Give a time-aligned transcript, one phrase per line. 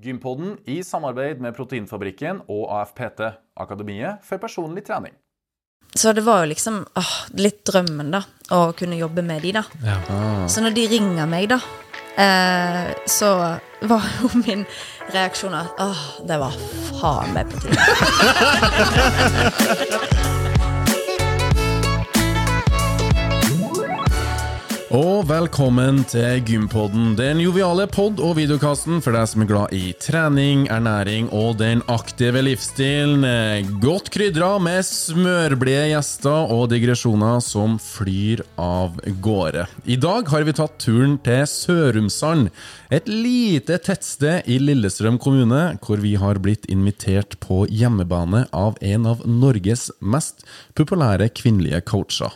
[0.00, 3.20] Gympodden i samarbeid med Proteinfabrikken og AFPT,
[3.60, 5.12] Akademiet for personlig trening.
[5.94, 8.22] Så det var jo liksom åh, litt drømmen, da,
[8.54, 9.64] å kunne jobbe med de, da.
[10.48, 11.58] Så når de ringer meg, da,
[12.14, 13.58] eh, så
[13.90, 14.64] var jo min
[15.10, 16.54] reaksjon at åh, det var
[17.00, 17.80] faen meg på tide.
[24.90, 29.92] Og velkommen til Gympodden, den joviale pod- og videokasten for deg som er glad i
[30.02, 33.22] trening, ernæring og den aktive livsstilen.
[33.78, 39.68] Godt krydra med smørblide gjester og digresjoner som flyr av gårde.
[39.86, 42.50] I dag har vi tatt turen til Sørumsand,
[42.90, 49.06] et lite tettsted i Lillestrøm kommune, hvor vi har blitt invitert på hjemmebane av en
[49.06, 50.42] av Norges mest
[50.74, 52.34] populære kvinnelige coacher.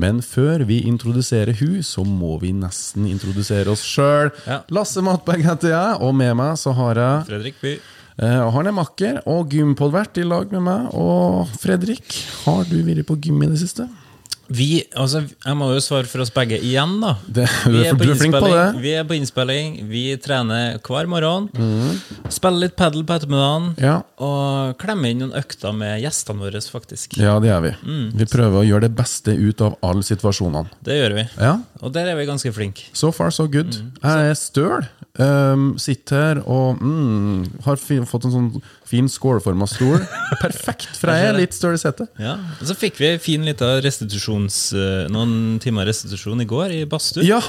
[0.00, 4.30] Men før vi introduserer hun, så må vi nesten introdusere oss sjøl.
[4.48, 4.62] Ja.
[4.72, 7.74] Lasse Matberg heter jeg, og med meg så har jeg Fredrik By.
[8.22, 10.88] Uh, Han er makker og gympodvert i lag med meg.
[10.96, 13.88] Og Fredrik, har du vært på gym i det siste?
[14.52, 17.14] Vi, altså, jeg må jo svare for oss begge igjen, da.
[17.26, 18.64] Det, Vi er, du er flink på det.
[18.82, 21.48] vi er på innspilling, vi trener hver morgen.
[22.32, 23.70] Spiller litt padel på ettermiddagen.
[23.82, 23.98] Ja.
[24.22, 27.16] Og klemmer inn noen økter med gjestene våre, faktisk.
[27.20, 27.74] ja, det gjør vi.
[27.86, 28.06] Mm.
[28.20, 30.72] Vi prøver å gjøre det beste ut av alle situasjonene.
[30.84, 31.28] Det gjør vi.
[31.40, 32.90] Ja, Og der er vi ganske flinke.
[32.92, 33.74] So far, so good.
[33.78, 33.94] Mm.
[34.02, 34.90] Jeg er støl.
[35.20, 37.76] Um, sitter her og mm, har
[38.08, 38.46] fått en sånn
[38.88, 40.00] fin skålforma stol.
[40.44, 42.08] Perfekt, for jeg er litt støl i setet.
[42.20, 42.38] Ja.
[42.60, 44.41] Og så fikk vi fin lita restitusjons...
[44.48, 47.24] eh, Noen timer restitusjon i går i badstue.
[47.26, 47.40] Ja,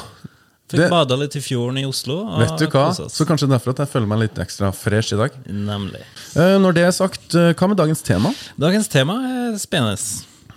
[0.69, 2.37] Fikk det- bada litt i fjorden i Oslo.
[2.39, 2.87] vet du hva?
[2.93, 5.31] Så kanskje derfor at jeg føler meg litt ekstra fresh i dag.
[5.47, 6.01] Nemlig.
[6.35, 8.33] Eh, når det er sagt, eh, hva med dagens tema?
[8.57, 9.13] Dagens tema
[9.51, 9.97] er spennende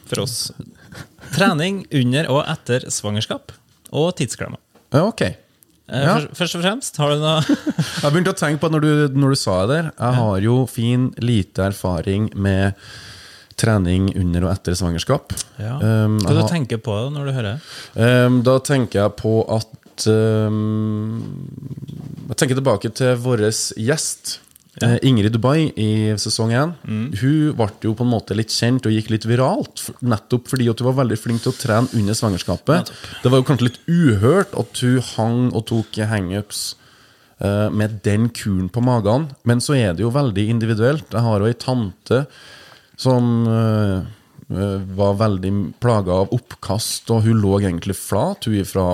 [0.07, 0.51] for oss.
[1.35, 3.53] Trening under og etter svangerskap
[3.93, 4.59] og tidsklemmer.
[4.95, 5.35] Ok.
[5.89, 6.17] Ja.
[6.35, 7.43] først, og fremst, har du noe
[8.03, 9.91] Jeg begynte å tenke på når du, når du sa det der.
[10.01, 12.75] Jeg har jo fin, lite erfaring med
[13.61, 15.35] trening under og etter svangerskap.
[15.61, 15.77] ja.
[15.81, 17.69] Um, Hva du tenker på da når du hører?
[17.95, 21.23] Um, da tenker jeg på at um,
[22.29, 24.41] Jeg tenker tilbake til vår gjest.
[24.77, 24.91] Ja.
[25.09, 26.73] Ingrid Dubai i sesong 1.
[26.85, 27.05] Mm.
[27.17, 29.87] Hun ble jo på en måte litt kjent og gikk litt viralt.
[30.05, 32.93] Nettopp fordi at hun var veldig flink til å trene under svangerskapet.
[33.23, 36.67] Det var jo kanskje litt uhørt at hun hang og tok hangups
[37.41, 39.31] eh, med den kuren på magen.
[39.49, 41.09] Men så er det jo veldig individuelt.
[41.09, 42.27] Jeg har jo ei tante
[42.97, 43.97] som eh,
[44.57, 45.53] eh, var veldig
[45.83, 48.87] plaga av oppkast, og hun lå egentlig flat hun fra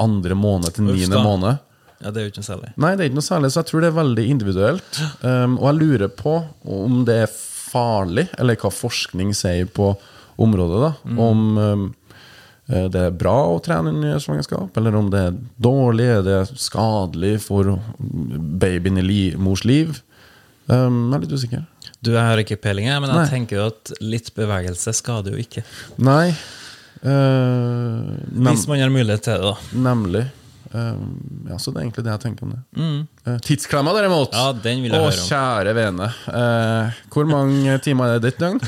[0.00, 1.60] andre måned til niende måned.
[2.00, 2.72] Ja, Det er jo ikke noe særlig.
[2.80, 5.00] Nei, det er ikke noe særlig, så jeg tror det er veldig individuelt.
[5.20, 9.92] Um, og jeg lurer på om det er farlig, eller hva forskning sier på
[10.40, 10.78] området.
[10.80, 11.82] da Om um,
[12.70, 17.34] det er bra å trene under svangerskap, eller om det er dårlig, er det skadelig
[17.44, 17.74] for
[18.62, 19.98] babyen i li mors liv.
[20.70, 21.68] Um, jeg er litt usikker.
[22.00, 23.28] Du, Jeg har ikke peiling, men jeg Nei.
[23.28, 25.64] tenker jo at litt bevegelse skader jo ikke.
[26.00, 26.30] Nei.
[27.00, 28.12] Uh,
[28.44, 29.80] Hvis man har mulighet til det, da.
[29.88, 30.26] nemlig.
[30.70, 30.94] Uh,
[31.50, 32.60] ja, så det er egentlig det jeg tenker om det.
[33.26, 34.36] Eh, tidsklemma, derimot.
[34.36, 35.26] Ja, den vil jeg Å, høre om.
[35.26, 36.06] kjære vene.
[36.30, 38.60] Uh, hvor mange timer er det ditt døgn?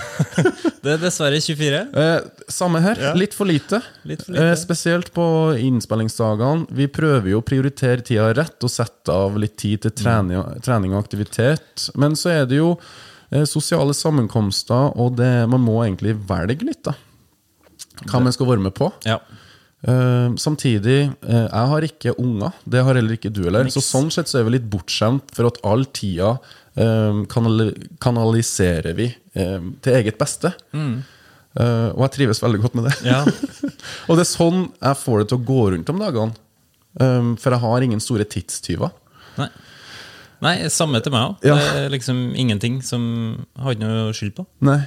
[0.82, 1.82] Det er dessverre 24.
[2.02, 2.16] Eh,
[2.50, 2.98] samme her.
[3.16, 3.78] Litt for lite.
[4.08, 4.56] Litt for lite.
[4.58, 5.24] Spesielt på
[5.62, 6.66] innspillingsdagene.
[6.74, 10.96] Vi prøver jo å prioritere tida rett og sette av litt tid til trening, trening
[10.96, 11.86] og aktivitet.
[11.94, 12.74] Men så er det jo
[13.48, 16.96] sosiale sammenkomster, og det, man må egentlig velge litt, da.
[18.08, 18.90] Hva man skal være med på.
[19.08, 19.20] Ja.
[19.82, 22.52] Uh, samtidig, uh, jeg har ikke unger.
[22.68, 23.70] Det har heller ikke du heller.
[23.72, 27.72] Så sånn sett så er vi litt bortskjemt for at all tida uh, kanal
[28.02, 30.52] kanaliserer vi eh, til eget beste.
[31.52, 32.94] Eh, og jeg trives veldig godt med det.
[33.02, 33.10] Mm.
[33.10, 33.20] Ja.
[34.08, 36.38] og det er sånn jeg får det til å gå rundt om dagene.
[36.92, 38.90] Um, for jeg har ingen store tidstyver.
[39.38, 39.46] Nei.
[40.42, 41.46] Nei, samme til meg òg.
[41.46, 41.54] Ja.
[41.58, 43.04] Det er liksom ingenting som
[43.38, 44.46] jeg har ikke noe skyld på.
[44.66, 44.80] Nei.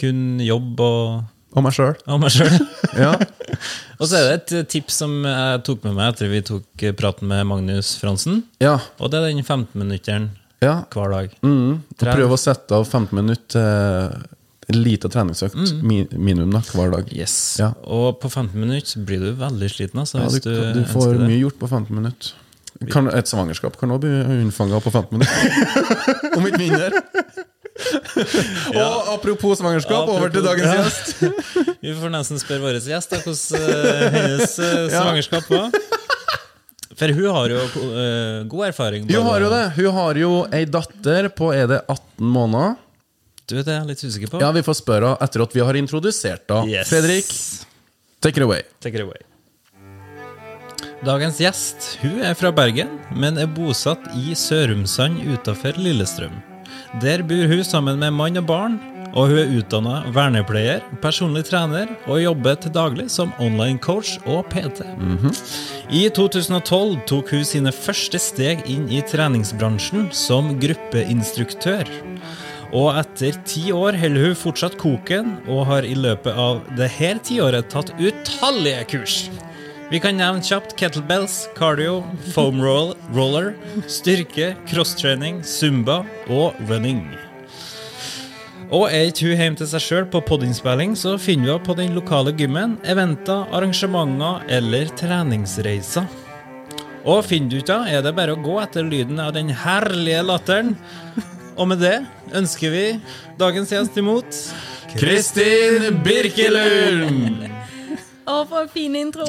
[0.00, 1.24] Kun jobb og,
[1.54, 1.94] Og meg sjøl.
[2.10, 2.54] og meg sjøl.
[3.04, 3.10] Ja.
[3.98, 7.30] og så er det et tips som jeg tok med meg etter vi tok praten
[7.30, 8.44] med Magnus Fransen.
[8.62, 8.76] ja.
[8.98, 10.30] Og det er den 15-minutteren
[10.62, 10.80] ja.
[10.94, 11.34] hver dag.
[11.42, 11.82] Mm.
[12.00, 14.14] Prøv å sette av 15 minutter
[14.64, 16.14] til en liten treningsøkt mm.
[16.16, 17.10] minimum da, hver dag.
[17.12, 17.34] Yes.
[17.60, 17.72] Ja.
[17.84, 20.00] Og på 15 minutter blir du veldig sliten.
[20.00, 22.32] Altså, Ja, hvis du, du, du får mye gjort på 15 minutter.
[22.90, 24.10] Kan, et svangerskap kan òg bli
[24.42, 25.42] unnfanga på 15 minutter.
[26.38, 27.02] Om ikke mindre.
[28.78, 30.82] Og apropos svangerskap, over til dagens Ja.
[30.82, 31.14] gjest.
[31.84, 35.74] Vi får nesten spørre vår gjest da, hvordan eh, hennes eh, svangerskap var.
[36.94, 39.08] For hun har jo uh, god erfaring.
[39.10, 39.64] Hun har jo det.
[39.80, 42.76] Hun har jo ei datter på er det 18 måneder.
[43.44, 44.40] Du, det er jeg litt usikker på.
[44.40, 46.70] Ja, Vi får spørre etter at vi har introdusert henne.
[46.70, 46.88] Yes.
[46.88, 47.32] Fredrik,
[48.24, 48.62] take it away.
[48.80, 49.18] Take it away.
[51.04, 56.38] Dagens gjest hun er fra Bergen, men er bosatt i Sørumsand utenfor Lillestrøm.
[57.02, 58.78] Der bor hun sammen med mann og barn,
[59.12, 64.48] og hun er utdanna vernepleier, personlig trener og jobber til daglig som online coach og
[64.48, 64.80] PT.
[65.92, 71.84] I 2012 tok hun sine første steg inn i treningsbransjen som gruppeinstruktør.
[72.72, 77.68] Og etter ti år holder hun fortsatt koken, og har i løpet av dette tiåret
[77.68, 79.26] tatt utallige kurs.
[79.92, 81.98] Vi kan nevne kjapt kettlebells, cardio,
[82.32, 83.50] foam roll, roller,
[83.90, 86.00] styrke, crosstraining, zumba
[86.32, 87.02] og running.
[88.72, 91.76] Og er ikke hun hjemme til seg sjøl på podinnspilling, så finner vi henne på
[91.76, 96.08] den lokale gymmen, eventer, arrangementer eller treningsreiser.
[97.04, 100.24] Og finner du ikke henne, er det bare å gå etter lyden av den herlige
[100.24, 100.78] latteren.
[101.60, 101.98] Og med det
[102.34, 102.86] ønsker vi
[103.38, 104.40] dagens gjest imot
[104.96, 107.63] Kristin Birkelund!
[108.26, 109.26] Å, for en fin intro!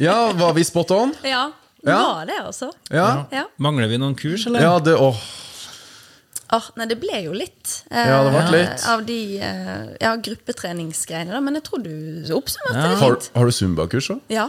[0.00, 1.14] Ja, var vi spot on?
[1.26, 1.50] Ja.
[1.84, 1.96] Ja.
[1.96, 2.70] Var det, altså?
[2.92, 3.26] Ja.
[3.32, 3.46] Ja.
[3.60, 4.60] Mangler vi noen kurs, eller?
[4.64, 5.20] Ja, det Åh.
[6.50, 8.82] Oh, nei, det ble jo litt, eh, Ja, det ble litt.
[8.90, 11.38] av de eh, ja, gruppetreningsgreiene, da.
[11.46, 11.92] Men jeg tror du
[12.34, 13.28] oppsummerte det Har, fint.
[13.38, 14.24] har du zumba-kurs òg?
[14.34, 14.48] Ja.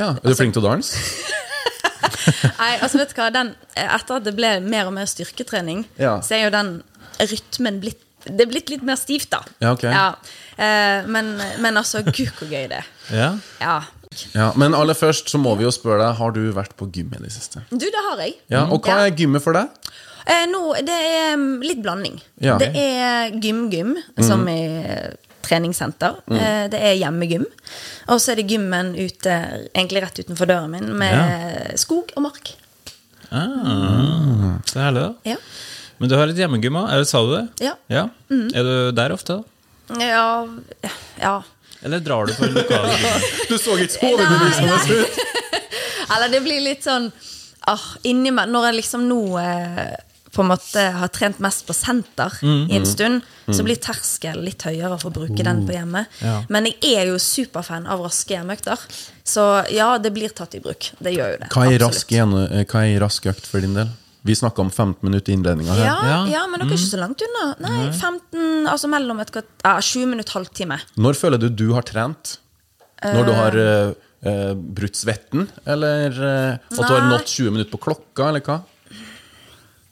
[0.00, 0.14] Ja.
[0.16, 0.96] Er du flink til å danse?
[2.62, 6.16] Nei, altså vet du hva den, Etter at det ble mer og mer styrketrening, Ja.
[6.24, 6.72] så er jo den
[7.20, 9.40] rytmen blitt Det er blitt litt mer stivt, da.
[9.62, 9.84] Ja, ok.
[9.88, 11.32] Eh, men,
[11.64, 12.88] men altså, gud hvor gøy det er.
[13.10, 13.32] Ja.
[13.60, 13.80] Ja.
[14.36, 17.14] Ja, Men aller først så må vi jo spørre deg Har du vært på gym
[17.16, 17.62] i det siste.
[17.70, 18.34] Du, det har jeg.
[18.52, 19.06] Ja, Og hva Ja.
[19.08, 19.70] er gymmet for deg?
[20.28, 22.18] Eh, nå, det er mm, litt blanding.
[22.44, 22.58] Ja.
[22.60, 26.20] Det er gym-gym, som i eh, treningssenter.
[26.28, 27.46] Eh, det er hjemmegym.
[28.12, 29.38] Og så er det gymmen ute,
[29.72, 32.52] egentlig rett utenfor døren min, med skog og mark.
[33.32, 35.32] Ah, så herlig, da.
[35.32, 35.36] Ja.
[36.02, 37.42] Men du har et hjemmegym òg, sa du det?
[37.62, 37.76] Ja.
[37.86, 38.08] Ja.
[38.34, 39.98] Er du der ofte, da?
[40.02, 40.24] Ja,
[41.20, 41.34] ja.
[41.82, 43.26] Eller drar du på lokale gym?
[43.50, 45.20] Du så ikke så overbevisende ut!
[46.12, 47.06] Eller det blir litt sånn
[47.70, 49.94] ah, inni meg Når jeg liksom nå eh,
[50.32, 53.20] på en måte har trent mest på senter i en stund,
[53.52, 56.08] så blir terskel litt høyere for å bruke den på hjemmet.
[56.24, 56.38] Ja.
[56.48, 58.80] Men jeg er jo superfan av raske hjemmeøkter,
[59.28, 60.88] så ja, det blir tatt i bruk.
[61.04, 61.50] Det gjør jo det.
[61.52, 63.92] Hva er ei eh, rask økt for din del?
[64.22, 65.84] Vi snakka om 15 minutter i innledninga her.
[65.86, 66.18] Ja, Ja.
[66.30, 67.46] ja, men dere er ikke så langt unna.
[67.64, 70.78] Nei, 15, altså mellom et kvart, ja, 20 minutter, halvtime.
[70.96, 72.36] Når føler du du har trent?
[73.02, 75.48] Når du har eh, brutt svetten?
[75.66, 78.60] Eller uh, at du har nådd 20 minutter på klokka, eller hva?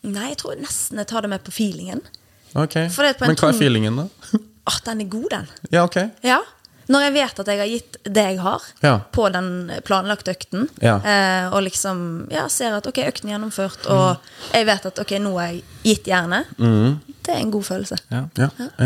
[0.06, 2.00] Nei, jeg tror nesten jeg tar det med på feelingen.
[2.54, 2.76] Ok,
[3.20, 4.06] Men hva er feelingen, da?
[4.70, 5.50] At den er god, den.
[5.74, 5.98] Ja, ok.
[6.22, 6.38] Ja.
[6.90, 8.94] Når jeg vet at jeg har gitt det jeg har Ja.
[9.14, 10.96] på den planlagte økten, Ja.
[10.98, 14.16] eh, og liksom ja, ser at ok, økten er gjennomført, og
[14.52, 17.98] jeg vet at ok, nå har jeg gitt jernet, det er en god følelse.
[18.10, 18.24] Ja.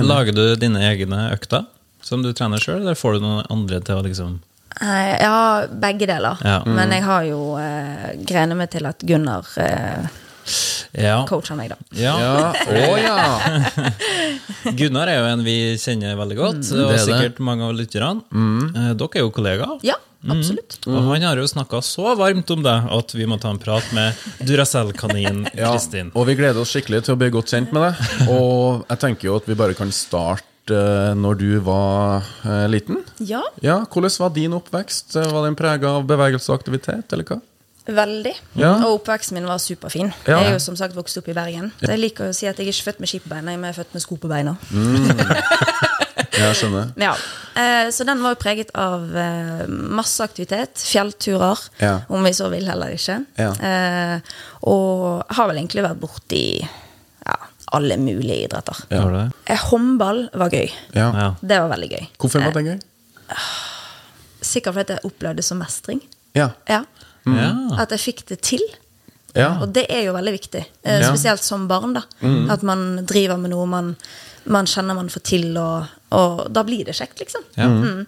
[0.05, 1.65] Lager du dine egne økter
[2.05, 4.41] som du trener sjøl, eller får du noen andre til å liksom
[4.83, 6.37] Eh, ja, begge deler.
[6.43, 6.57] Ja.
[6.67, 10.09] Men jeg har jo eh, grenet meg til at Gunnar eh,
[10.95, 11.25] Ja.
[11.27, 11.79] coacher meg, da.
[11.99, 12.15] ja.
[12.21, 13.19] Ja, å ja!
[14.79, 17.05] Gunnar er jo en vi kjenner veldig godt, og Det er det.
[17.07, 18.23] sikkert mange av lytterne.
[18.31, 18.75] Mm.
[19.01, 19.79] Dere er jo kollegaer.
[19.87, 19.97] Ja,
[20.31, 20.79] absolutt.
[20.87, 20.95] Mm.
[21.01, 23.87] Og han har jo snakka så varmt om det at vi må ta en prat
[23.97, 24.15] med
[24.47, 25.75] Duracell-kanin Ja,
[26.15, 27.95] og vi gleder oss skikkelig til å bli godt kjent med deg.
[28.39, 33.03] Og jeg tenker jo at vi bare kan starte eh, når du var eh, liten.
[33.21, 35.17] Ja, Ja, Hvordan var din oppvekst?
[35.21, 37.41] Eh, Var den prega av bevegelse og aktivitet, eller hva?
[37.87, 38.33] Veldig.
[38.57, 38.71] Ja.
[38.85, 40.13] Og oppveksten min var superfin.
[40.27, 40.39] Ja.
[40.41, 41.73] Jeg er jo som sagt vokst opp i Bergen.
[41.83, 43.65] Så jeg liker å si at jeg er ikke født med ski på beina, jeg
[43.69, 44.55] er født med sko på beina.
[44.71, 45.11] Mm.
[46.35, 46.93] jeg skjønner.
[47.01, 47.13] Ja,
[47.61, 50.81] eh, Så den var jo preget av eh, masse aktivitet.
[50.81, 51.99] Fjellturer, Ja.
[52.09, 53.21] om vi så vil heller ikke.
[53.39, 53.53] Ja.
[53.53, 57.37] Eh, og har vel egentlig vært borti ja,
[57.77, 58.81] alle mulige idretter.
[58.91, 60.69] Eh, håndball var gøy.
[60.93, 62.09] Det var veldig gøy.
[62.19, 62.79] Hvorfor var det gøy?
[64.45, 66.03] Sikkert fordi jeg opplevde det som mestring.
[66.37, 66.51] Ja.
[66.69, 66.83] Ja.
[67.27, 67.51] Ja.
[67.81, 68.61] At jeg fikk det til.
[69.35, 69.61] ja.
[69.63, 70.65] Og det er jo veldig viktig.
[70.85, 71.95] Eh, spesielt som barn.
[71.97, 72.03] da
[72.53, 73.97] At man driver med noe man,
[74.45, 77.43] man kjenner man får til, og, og da blir det kjekt, liksom.
[77.57, 77.67] Ja.
[77.69, 78.07] Mm.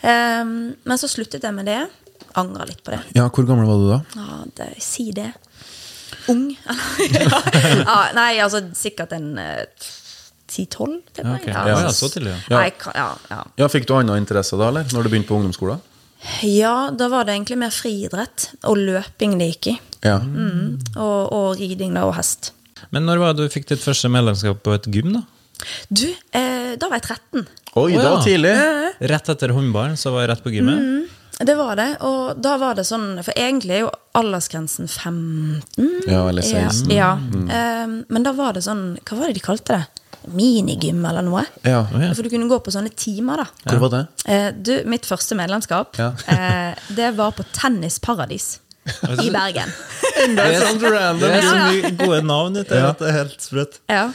[0.00, 0.44] Eh,
[0.84, 1.82] men så sluttet jeg med det.
[2.36, 3.00] Angra litt på det.
[3.16, 4.00] ja, Hvor gammel var du da?
[4.16, 5.30] Ja, det, si det.
[6.28, 6.50] Ung?
[7.12, 8.00] ja.
[8.16, 9.64] nei, altså sikkert en eh,
[10.50, 11.00] 10-12.
[11.16, 11.46] Ja, ok.
[11.46, 12.60] Ja, Ja, ja, så tidlig, ja.
[12.60, 12.92] Ja.
[12.94, 13.40] Ja, ja.
[13.56, 14.84] Ja, Fikk du andre interesse da, eller?
[14.92, 15.80] Når du begynte på ungdomsskolen?
[16.42, 19.76] Ja, da var det egentlig mer friidrett og løping det gikk i.
[20.06, 20.18] Ja.
[20.22, 22.52] Og, og riding da, og hest.
[22.94, 25.16] Men når var det du fikk ditt første medlemskap på et gym?
[25.18, 25.24] da?
[25.88, 27.46] Du, eh, da var jeg 13.
[27.76, 28.24] Oi, Å, da ja.
[28.24, 28.54] tidlig!
[29.12, 31.12] Rett etter håndballen så var jeg rett på gymmet?
[31.36, 36.06] Det var det, og da var det sånn For egentlig er jo aldersgrensen 15.
[36.08, 36.88] Ja, eller 16.
[36.96, 37.42] Ja, ja.
[37.58, 39.95] Eh, men da var det sånn Hva var det de kalte det?
[40.34, 41.42] Minigym eller noe.
[41.62, 41.84] Ja.
[41.92, 42.12] ja.
[42.14, 43.46] For du kunne gå på sånne timer, da.
[43.70, 44.02] Hvor var det?
[44.32, 46.12] Eh, du, mitt første medlemskap, Ja.
[46.32, 48.58] eh, det var på Tennisparadis
[49.22, 49.72] i Bergen.
[50.16, 50.78] Det er sånn
[51.20, 53.80] Det er så mye gode navn ute her at det er helt sprøtt.
[53.90, 54.06] Ja.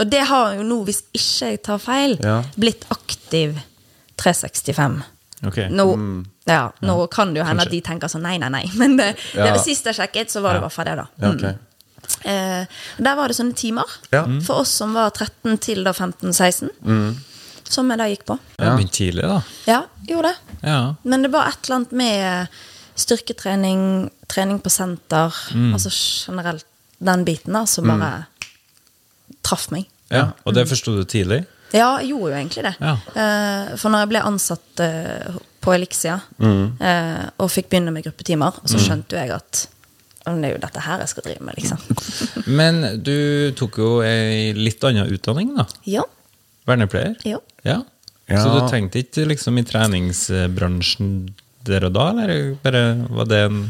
[0.00, 2.42] Og det har jo nå, hvis ikke jeg tar feil, Ja.
[2.56, 3.58] blitt aktiv
[4.20, 5.02] 365.
[5.46, 5.68] Okay.
[5.72, 5.86] Nå,
[6.44, 8.66] ja, nå kan det jo hende at de tenker sånn nei, nei, nei.
[8.80, 11.06] Men det, det var sist jeg sjekket, så var det i hvert fall det, da.
[11.24, 11.69] Ja, ok.
[12.24, 12.64] Eh,
[12.98, 14.24] der var det sånne timer Ja.
[14.46, 16.70] for oss som var 13 til da 15-16.
[17.70, 18.38] Som jeg da gikk på.
[18.58, 19.42] Ja, begynte tidlig, da.
[19.66, 20.56] Ja, gjorde det.
[20.66, 20.94] Ja.
[21.04, 22.48] Men det var et eller annet med
[23.00, 25.34] styrketrening, trening på senter,
[25.72, 25.90] altså
[26.26, 26.66] generelt
[27.00, 28.26] den biten da, som bare
[29.46, 29.86] traff meg.
[30.10, 30.32] ja.
[30.44, 31.44] Og det forsto du tidlig?
[31.72, 32.74] Ja, jeg gjorde jo egentlig det.
[32.82, 32.96] Ja.
[33.14, 38.58] Eh, for når jeg ble ansatt eh, på Elixia eh, og fikk begynne med gruppetimer,
[38.66, 39.79] så skjønte jo jeg at «Å,
[40.26, 41.80] det er jo dette her jeg skal drive med, liksom.
[42.60, 43.16] Men du
[43.58, 45.66] tok jo ei litt annen utdanning, da.
[45.88, 46.04] Ja.
[46.68, 47.16] Vernepleier.
[47.24, 47.40] Ja.
[47.64, 47.80] Ja.
[48.30, 48.42] Ja.
[48.44, 51.14] Så du tenkte ikke liksom i treningsbransjen
[51.66, 53.62] der og da, eller bare var det en,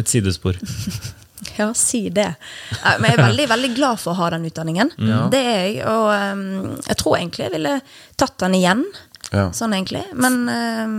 [0.00, 0.58] et sidespor?
[1.54, 2.32] Ja, si det.
[2.98, 4.90] Men jeg er veldig, veldig glad for å ha den utdanningen.
[5.30, 5.76] Det er jeg.
[5.86, 7.74] Og ehm, jeg tror egentlig jeg ville
[8.18, 8.82] tatt den igjen.
[9.30, 9.44] Ja.
[9.54, 10.02] Sånn egentlig.
[10.18, 10.96] Men ehm,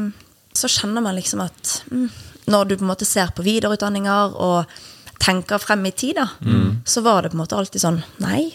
[0.56, 2.08] så kjenner man liksom at mm,
[2.50, 4.66] når du på en måte ser på videreutdanninger og
[5.22, 6.28] tenker frem i tid, da,
[6.88, 8.50] så var det på en måte alltid sånn Nei,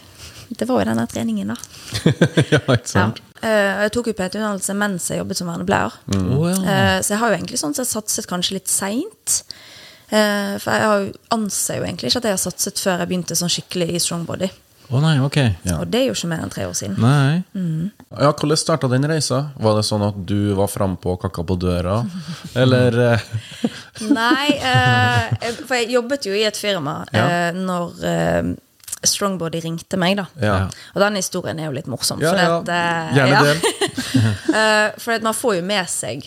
[0.54, 1.56] det var jo denne treningen, da.
[2.52, 3.20] ja, ikke sant?
[3.20, 3.30] Ja.
[3.84, 5.92] Jeg tok jo PT-utdannelse mens jeg jobbet som vernepleier.
[6.16, 6.56] Oh, ja.
[6.64, 9.34] Eh, Så jeg har jo egentlig sånn sett satset kanskje litt seint.
[10.08, 13.52] Eh, For jeg anser jo egentlig ikke at jeg har satset før jeg begynte sånn
[13.52, 14.48] skikkelig i strongbody.
[14.94, 15.36] Å nei, ok.
[15.66, 15.78] Ja.
[15.82, 16.94] Og det er jo ikke mer enn tre år siden.
[17.02, 17.42] Nei.
[18.14, 19.40] Ja, Hvordan starta den reisa?
[19.58, 21.96] Var det sånn at du var frampå og kakka på døra?
[22.62, 23.24] Eller eh,
[24.06, 27.24] Nei, eh, for jeg jobbet jo i et firma Ja.
[27.48, 28.52] eh, når eh,
[29.04, 30.24] Strongbody ringte meg, da.
[30.40, 30.54] Ja.
[30.94, 32.22] Og den historien er jo litt morsom.
[32.24, 32.54] Ja, for ja.
[32.62, 33.42] At, eh, Gjerne ja.
[33.50, 33.60] del.
[34.54, 36.22] Eh, for at man får jo med seg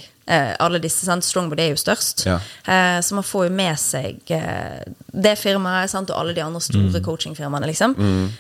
[0.60, 1.24] alle disse, sant?
[1.24, 2.26] Strongbody er jo størst.
[2.26, 2.38] Ja.
[2.68, 6.10] Eh, så man får jo med seg eh, det firmaet sant?
[6.12, 6.90] og alle de andre Mm.
[6.92, 7.68] store coachingfirmaene.
[7.68, 7.94] Liksom.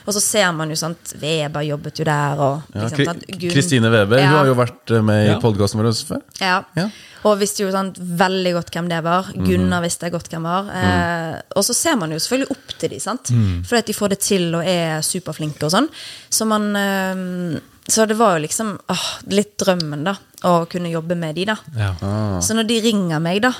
[0.07, 2.39] Og så ser man jo sant, Weber jobbet jo der.
[2.39, 4.27] Og, liksom, ja, Kristine Weber Ja.
[4.27, 5.39] hun har jo vært eh, med i Ja.
[5.39, 6.21] podkasten vår før.
[6.41, 6.63] Ja.
[6.75, 6.89] Ja.
[7.25, 9.23] Og visste jo sant, veldig godt hvem det var.
[9.33, 9.45] Mhm.
[9.47, 10.69] Gunnar visste godt hvem var.
[10.69, 13.31] Eh, og så ser man jo selvfølgelig opp til dem, sant?
[13.31, 13.63] Mhm.
[13.65, 15.89] fordi at de får det til og er superflinke og sånn.
[16.29, 20.17] Så man eh, Så det var jo liksom åh, litt drømmen, da,
[20.47, 21.55] å kunne jobbe med de, da.
[21.77, 21.93] Ja.
[22.03, 22.39] Ah.
[22.43, 23.53] Så når de ringer meg, da,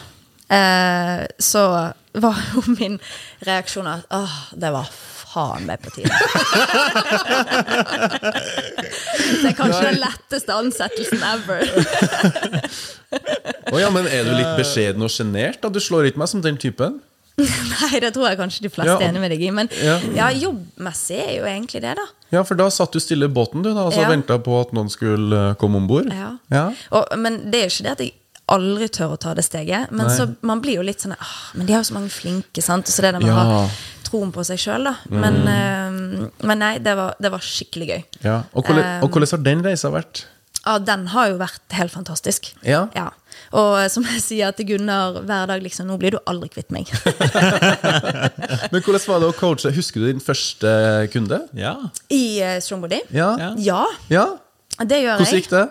[0.52, 1.64] eh, så
[2.18, 3.00] var jo min
[3.48, 4.90] reaksjon at åh, det var
[5.28, 6.12] faen meg på tide.
[9.42, 11.64] det er kanskje den letteste ansettelsen ever.
[13.72, 15.62] Å ja, men er du litt beskjeden og sjenert?
[15.72, 17.00] Du slår ikke meg som den typen.
[17.82, 18.98] Nei, det tror jeg kanskje de fleste Ja.
[18.98, 19.50] er enig med deg i.
[19.54, 19.98] Men Ja.
[20.16, 22.06] ja, jobbmessig er jo egentlig det, da.
[22.34, 24.10] Ja, for da satt du stille i båten du da, og så Ja.
[24.10, 26.10] venta på at noen skulle eh, komme om bord.
[26.12, 26.32] Ja.
[26.50, 26.72] Ja.
[26.92, 28.14] Og, men det er jo ikke det at jeg
[28.50, 29.92] aldri tør å ta det steget.
[29.92, 32.64] Men så man blir jo litt sånn ah, Men de har jo så mange flinke,
[32.64, 32.88] sant.
[32.88, 33.36] Og så det der å Ja.
[33.36, 33.52] Mm.
[33.52, 33.70] ha
[34.08, 34.96] troen på seg sjøl, da.
[35.12, 38.04] Men, eh, men nei, det var, det var skikkelig gøy.
[38.24, 38.44] Ja.
[38.56, 40.26] Og, hvordan, og hvordan har den reisa vært?
[40.68, 42.50] Ja, den har jo vært helt fantastisk.
[42.68, 42.88] Ja.
[43.56, 46.74] Og eh, som jeg sier til Gunnar hver dag, liksom, nå blir du aldri kvitt
[46.76, 46.90] meg.
[48.74, 49.72] Men hvordan var det å coache?
[49.78, 50.70] Husker du din første
[51.14, 51.46] kunde?
[51.56, 51.78] ja.
[52.12, 53.04] I uh, Strongbody?
[53.16, 53.34] Ja.
[53.40, 53.52] Ja.
[53.58, 54.28] Ja, Ja?
[54.84, 55.20] det gjør jeg.
[55.22, 55.66] Hvordan gikk det?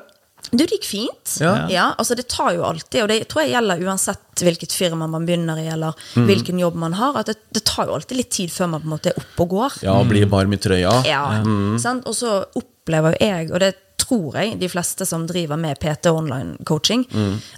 [0.47, 1.37] Du, det gikk fint.
[1.43, 1.89] Ja.
[1.99, 5.59] altså Det tar jo alltid, og det tror jeg gjelder uansett hvilket firma man begynner
[5.59, 8.71] i, eller hvilken jobb man har, at det, det tar jo alltid litt tid før
[8.75, 9.79] man på en måte er oppe og går.
[9.87, 10.93] Ja, blir varm i trøya.
[11.09, 11.81] Ja, mm.
[11.97, 16.13] Og så opplever jo jeg, og det tror jeg de fleste som driver med PT
[16.13, 17.07] online coaching,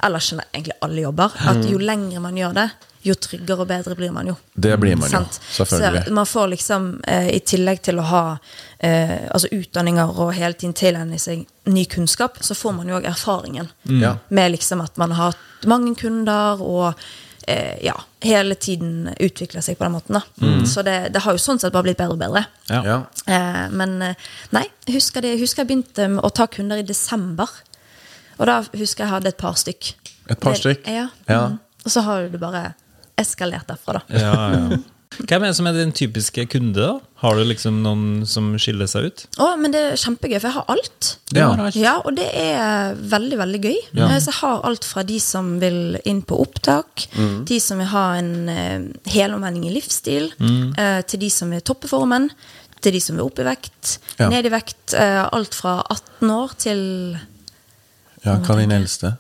[0.04, 2.68] eller generelt egentlig alle jobber, at jo lenger man gjør det,
[3.06, 4.34] jo tryggere og bedre blir man jo.
[4.54, 5.20] Det blir man jo,
[5.54, 6.04] selvfølgelig.
[6.06, 8.22] Så man får liksom, eh, i tillegg til å ha
[8.78, 13.08] eh, altså utdanninger og hele tiden tilegne seg ny kunnskap, så får man jo òg
[13.08, 13.70] erfaringen.
[13.84, 14.04] mm.
[14.28, 16.94] Med liksom at man har hatt mange kunder og
[17.48, 20.18] eh, ja, hele tiden utvikler seg på den måten.
[20.18, 20.66] da.
[20.68, 22.44] Så det, det har jo sånn sett bare blitt bedre og bedre.
[22.68, 22.82] Ja.
[22.86, 22.98] Ja.
[23.26, 26.86] Eh, men eh, nei, jeg husker, det, jeg husker jeg begynte å ta kunder i
[26.86, 27.50] desember.
[28.38, 29.94] Og da husker jeg hadde et par stykk.
[30.28, 30.86] Et par stykk?
[30.92, 31.08] Ja.
[31.30, 31.40] Ja.
[31.48, 31.58] Mm.
[31.84, 32.72] Og så har du bare
[33.18, 34.22] eskalert derfra, da.
[34.22, 34.78] Ja, ja.
[35.16, 36.74] Hvem er det som er din typiske kunde?
[36.76, 36.98] da?
[37.22, 39.22] Har du liksom noen som skiller seg ut?
[39.40, 41.08] Å, men det er kjempegøy, for jeg har alt.
[41.34, 41.46] Ja.
[41.74, 43.78] Ja, og det er veldig, veldig gøy.
[43.98, 44.10] Ja.
[44.20, 47.44] Så jeg har alt fra de som vil inn på opptak, Mm.
[47.48, 50.74] de som vil ha en uh, helomvending i livsstil, Mm.
[50.78, 52.28] uh, til de som vil toppe formen,
[52.80, 54.28] til de som vil opp i vekt, Ja.
[54.28, 54.92] ned i vekt.
[54.94, 57.18] Uh, alt fra 18 år til
[58.24, 59.16] ja, hva er din eldste?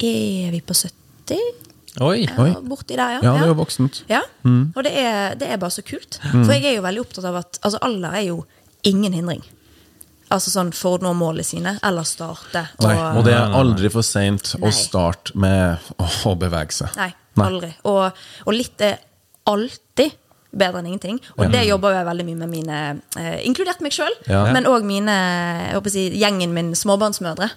[0.00, 1.36] Er vi på 70?
[1.98, 2.22] Oi!
[2.38, 2.50] Oi.
[2.70, 3.20] borti der, ja.
[3.24, 4.04] Ja, det er jo voksent.
[4.10, 6.20] Ja, og det er, det er bare så kult.
[6.22, 8.36] For jeg er jo veldig opptatt av at altså, alder er jo
[8.86, 9.42] ingen hindring.
[10.30, 12.62] Altså sånn for å nå målene sine, eller starte.
[12.84, 16.94] Nei, og det er aldri for seint å starte med å bevege seg.
[17.00, 17.10] Nei,
[17.42, 17.72] aldri.
[17.90, 19.00] Og, og litt er
[19.50, 20.14] alltid
[20.52, 21.20] bedre enn ingenting.
[21.38, 22.78] Og det jobber jeg veldig mye med mine,
[23.16, 24.52] eh, inkludert meg sjøl, Ja.
[24.52, 27.50] men òg mine jeg håper å si, gjengen min småbarnsmødre.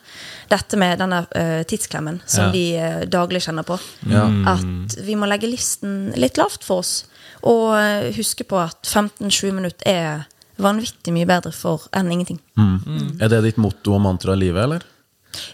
[0.49, 2.51] Dette med denne eh, tidsklemmen som Ja.
[2.51, 3.79] de eh, daglig kjenner på.
[4.09, 4.27] Ja.
[4.53, 7.05] At vi må legge listen litt lavt for oss.
[7.43, 10.25] Og eh, huske på at 15-20 minutter er
[10.61, 12.39] vanvittig mye bedre for enn ingenting.
[13.19, 14.83] Er det ditt motto og mantra i livet, eller?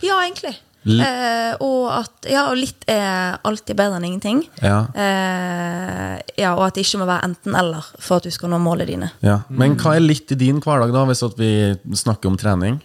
[0.03, 0.57] Ja, egentlig.
[0.87, 4.43] Eh, og at ja, og litt er alltid bedre enn ingenting.
[4.63, 4.85] Ja.
[4.95, 8.87] Eh, ja, og at det ikke må være enten-eller for at du skal nå målene
[8.87, 9.09] dine.
[9.25, 9.41] Ja.
[9.49, 11.51] Men hva er litt i din hverdag, da, hvis vi
[11.99, 12.79] snakker om trening?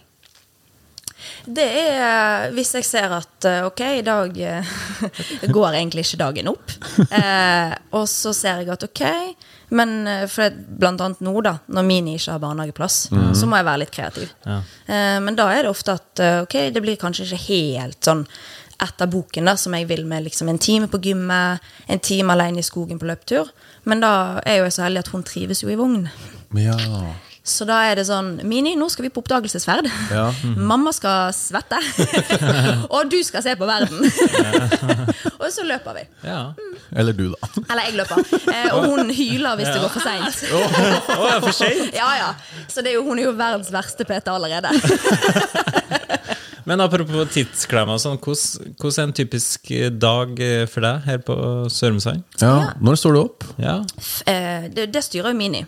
[1.45, 4.71] Det er hvis jeg ser at eh, ok, i dag eh,
[5.55, 6.73] går egentlig ikke dagen opp.
[7.05, 9.03] Eh, og så ser jeg at ok,
[9.75, 12.99] men eh, for blant annet nå, da, når Mini ikke har barnehageplass,
[13.35, 14.29] så må jeg være litt kreativ.
[14.45, 14.59] Ja.
[15.23, 18.25] men da er det ofte at eh, ok, det blir kanskje ikke helt sånn
[18.83, 22.59] etter boken, da, som jeg vil med liksom en time på gymmet, en time alene
[22.59, 23.51] i skogen på løpetur.
[23.87, 26.09] Men da er jo jeg så heldig at hun trives jo i vogn.
[26.59, 26.75] Ja.
[27.45, 29.85] Så da er det sånn Mini, nå skal vi på oppdagelsesferd.
[30.09, 30.25] Ja.
[30.71, 31.77] Mamma skal svette.
[32.95, 34.01] og du skal se på verden.
[35.41, 36.05] og så løper vi.
[36.25, 36.39] Ja.
[36.97, 37.51] Eller du, da.
[37.67, 38.23] Eller jeg løper.
[38.49, 40.41] Eh, og hun hyler hvis det går for seint.
[40.49, 41.93] Ja, for sent.
[41.93, 42.31] Ja, ja.
[42.65, 44.73] Så det er jo, hun er jo verdens verste PT allerede.
[46.65, 49.69] Men apropos tidsklemmer, sånn, hvordan er en typisk
[50.01, 51.35] dag eh, for deg her på
[51.69, 52.25] Sørumsand?
[52.41, 52.71] Ja.
[52.81, 53.45] Når står du opp?
[53.61, 53.83] Ja,
[54.25, 55.61] Eh, det, det styrer jo Mini.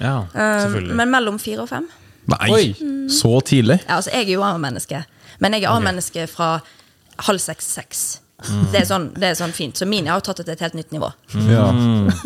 [0.00, 0.94] Ja Eh, selvfølgelig.
[0.96, 1.88] men mellom fire og fem.
[2.26, 3.08] Nei, Oi.
[3.12, 3.80] så tidlig?
[3.86, 5.04] Ja, altså, jeg er jo A-menneske.
[5.40, 6.60] Men jeg er A-menneske fra
[7.28, 8.04] halv seks-seks.
[8.72, 9.76] Det, er sånn, det er sånn fint.
[9.78, 11.10] Så mine har jo tatt det til et helt nytt nivå.
[11.48, 11.68] Ja.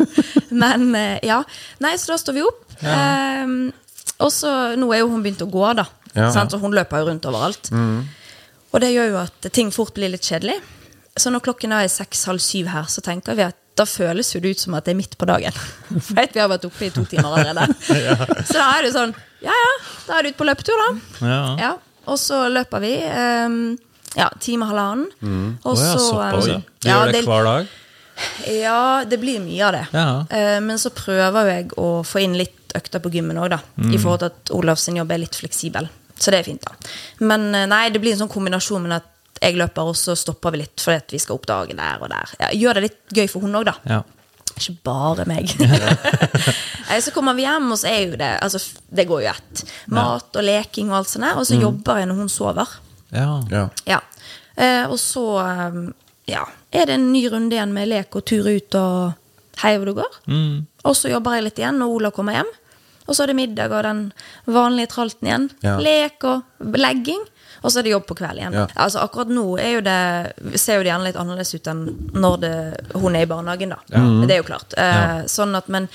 [0.63, 1.41] Men eh, ja.
[1.83, 2.63] Nei, så da står vi opp.
[2.83, 3.71] Ehm,
[4.19, 5.85] og så Nå er jo hun begynt å gå, da.
[6.15, 6.31] Ja.
[6.33, 6.51] Sant?
[6.51, 7.69] Så hun løper jo rundt overalt.
[8.71, 10.57] Og det gjør jo at ting fort blir litt kjedelig.
[11.19, 14.53] Så når klokken er seks-halv syv her, så tenker vi at da føles jo det
[14.55, 15.55] ut som at det er midt på dagen.
[16.07, 17.67] For vi har vært oppe i to timer allerede.
[18.49, 19.13] Så da er det sånn
[19.45, 19.69] Ja ja,
[20.07, 20.89] da er du ute på løpetur, da.
[21.23, 21.43] Ja.
[21.63, 21.73] Ja,
[22.11, 22.95] og så løper vi.
[23.07, 23.59] ehm,
[24.17, 25.53] ja, time og halvannen.
[25.63, 26.57] Og så oh, ja.
[26.59, 27.69] ehm, Du gjør det hver dag?
[28.51, 29.85] ja, det blir mye av det.
[29.95, 30.07] Ja.
[30.27, 33.61] Eh, men så prøver jo jeg å få inn litt økter på gymmen òg, da.
[33.79, 35.87] I forhold til at Olavs jobb er litt fleksibel.
[36.19, 36.75] Så det er fint, da.
[37.23, 39.07] Men eh, nei, det blir en sånn kombinasjon med at
[39.41, 42.33] jeg løper, og så stopper vi litt fordi at vi skal oppdage der og der.
[42.39, 43.75] Ja, gjør det litt gøy for hun òg, da.
[43.89, 44.01] Ja.
[44.59, 45.51] Ikke bare meg.
[47.05, 48.59] Så kommer vi hjem, og så er jo det Altså,
[48.91, 49.61] det går jo ett.
[49.93, 51.37] Mat og leking og alt sånt der.
[51.39, 52.77] Og så jobber jeg når hun sover.
[53.15, 53.29] ja.
[53.51, 53.67] Ja.
[53.87, 53.99] Ja.
[54.59, 55.77] Eh, og så eh,
[56.27, 56.41] ja,
[56.75, 59.13] er det en ny runde igjen med lek og tur ut og
[59.61, 60.17] hei hvor du går.
[60.83, 62.49] Og så jobber jeg litt igjen når Ola kommer hjem.
[63.07, 64.01] Og så er det middag og den
[64.45, 65.47] vanlige tralten igjen.
[65.63, 65.77] Ja.
[65.81, 66.43] Lek og
[66.75, 67.23] legging.
[67.63, 68.53] Og så er det jobb på kveld igjen.
[68.55, 68.67] Ja.
[68.75, 69.97] Altså Akkurat nå er jo det,
[70.59, 71.81] ser jo det gjerne litt annerledes ut enn
[72.15, 72.53] når det,
[72.95, 73.73] hun er i barnehagen.
[73.75, 73.79] da
[74.27, 74.73] Det er jo klart.
[74.77, 75.89] Eh, sånn at, Men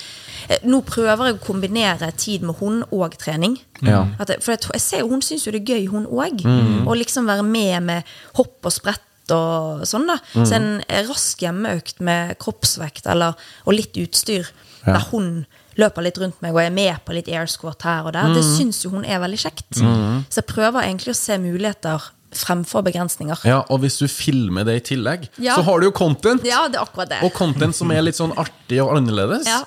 [0.49, 3.57] eh, nå prøver jeg å kombinere tid med hun og trening.
[3.81, 4.05] Ja.
[4.19, 6.45] At jeg, for jeg, jeg ser jo Hun syns jo det er gøy, hun òg.
[6.87, 9.01] Å liksom være med med hopp og sprett
[9.33, 10.05] og sånn.
[10.05, 13.33] da Så en rask hjemmeøkt med kroppsvekt eller,
[13.65, 14.51] og litt utstyr,
[14.85, 14.93] Ja.
[14.99, 15.45] der hun
[15.79, 18.43] løper litt rundt meg og er med på litt air squat her og der, det
[18.45, 19.79] syns jo hun er veldig kjekt.
[19.79, 23.39] Så jeg prøver egentlig å se muligheter fremfor begrensninger.
[23.47, 25.55] ja, og hvis du filmer det i tillegg, Ja.
[25.55, 26.43] så har du jo content!
[26.43, 27.21] Ja, det er akkurat det.
[27.23, 29.47] Og content som er litt sånn artig og annerledes.
[29.47, 29.61] Ja.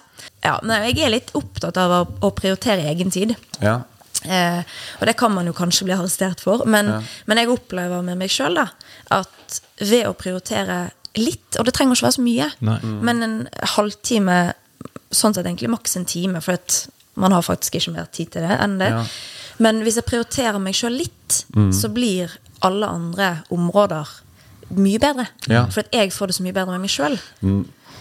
[0.45, 3.37] ja, men jeg er litt opptatt av å, prioritere egen tid.
[3.65, 3.81] Ja.
[4.25, 4.61] Eh,
[5.01, 6.91] og det kan man jo kanskje bli arrestert for, men,
[7.27, 12.09] men jeg opplever med meg sjøl at ved å prioritere litt, og det trenger ikke
[12.09, 12.79] være så mye, Nei.
[13.07, 13.37] men en
[13.77, 14.39] halvtime,
[15.11, 18.45] sånn sett egentlig maks en time, for at man har faktisk ikke mer tid til
[18.47, 18.91] det enn det.
[18.95, 19.05] Ja.
[19.59, 21.41] Men hvis jeg prioriterer meg sjøl litt,
[21.75, 22.31] så blir
[22.63, 24.07] alle andre områder
[24.77, 25.27] mye bedre.
[25.51, 25.65] Ja.
[25.73, 27.17] For at jeg får det så mye bedre med meg sjøl.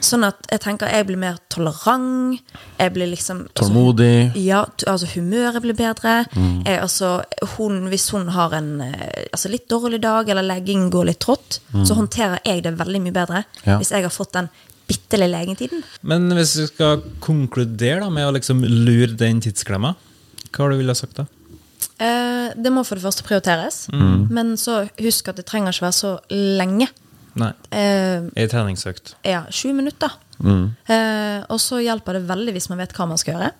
[0.03, 2.37] Sånn at jeg tenker jeg blir mer tolerant.
[2.77, 4.35] Jeg blir liksom altså, Tålmodig.
[4.37, 6.19] ja, altså humøret blir bedre.
[6.37, 7.23] Jeg, altså,
[7.55, 11.57] hun, hvis hun har en eh, altså, litt dårlig dag, eller leggingen går litt trått,
[11.73, 13.79] så håndterer jeg det veldig mye bedre Ja.
[13.81, 14.51] hvis jeg har fått den
[14.87, 15.81] bitte lille egentiden.
[16.07, 19.95] Men hvis du skal konkludere da med å liksom lure den tidsklemma,
[20.51, 21.25] hva har du ville sagt da?
[21.99, 25.97] Eh, det må for det første prioriteres, men så husk at det trenger ikke være
[25.97, 26.87] så lenge.
[27.37, 27.51] Nei.
[27.71, 29.15] Eh, Ei treningsøkt.
[29.27, 30.09] ja, sju minutter.
[30.37, 33.51] Eh, og så hjelper det veldig hvis man vet hva man skal gjøre.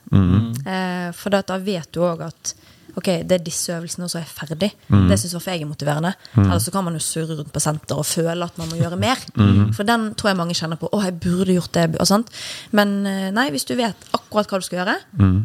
[0.68, 2.54] Eh, for da, da vet du òg at
[2.98, 4.70] ok, det er disse øvelsene, og så er jeg ferdig.
[5.10, 6.14] Det syns jeg er motiverende.
[6.36, 8.98] Eller så kan man jo surre rundt på senter og føle at man må gjøre
[9.00, 9.22] mer.
[9.78, 10.90] For den tror jeg mange kjenner på.
[10.90, 12.34] 'Å, jeg burde gjort det.' Og sånt.
[12.72, 14.98] Men eh, nei, hvis du vet akkurat hva du skal gjøre,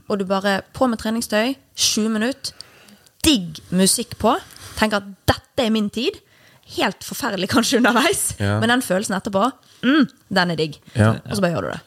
[0.08, 2.52] og du bare på med treningstøy, 20 minutter
[3.22, 4.34] digg musikk på.
[4.78, 6.18] Tenker at dette er min tid.
[6.76, 8.58] Helt forferdelig kanskje underveis, Ja.
[8.60, 9.50] men den følelsen etterpå,
[9.84, 10.78] mm, den er digg.
[10.96, 11.10] Ja.
[11.28, 11.80] Og så bare gjør du det.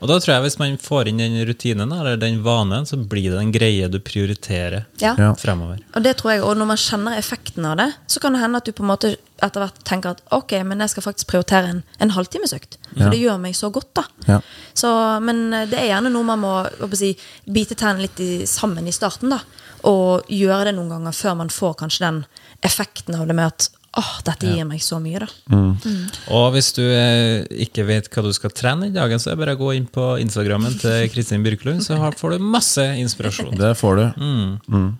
[0.00, 3.30] Og da tror jeg hvis man får inn den rutinen, eller den vanen, så blir
[3.30, 5.14] det den greie du prioriterer Ja.
[5.18, 5.34] Ja.
[5.36, 5.78] fremover.
[5.94, 8.56] Og det tror jeg, og når man kjenner effekten av det, så kan det hende
[8.56, 9.10] at du på en måte
[9.42, 12.78] etter hvert tenker at ok, men jeg skal faktisk prioritere en, en halvtimesøkt.
[12.94, 13.10] For Ja.
[13.10, 14.04] det gjør meg så godt, da.
[14.26, 14.40] Ja.
[14.74, 14.88] Så,
[15.20, 17.10] men eh, det er gjerne noe man må jeg si,
[17.48, 19.40] bite tennene litt i, sammen i starten, da.
[19.88, 22.24] Og gjøre det noen ganger før man får kanskje den
[22.62, 25.28] effekten av det med at åh, dette gir meg så mye, da.
[26.36, 29.42] Og hvis du eh, ikke vet hva du skal trene i dagen, så er det
[29.44, 33.56] bare å gå inn på Instagrammen til Kristin Birkelund, så får du masse inspirasjon.
[33.58, 34.04] Det får du.
[34.20, 34.92] Mm.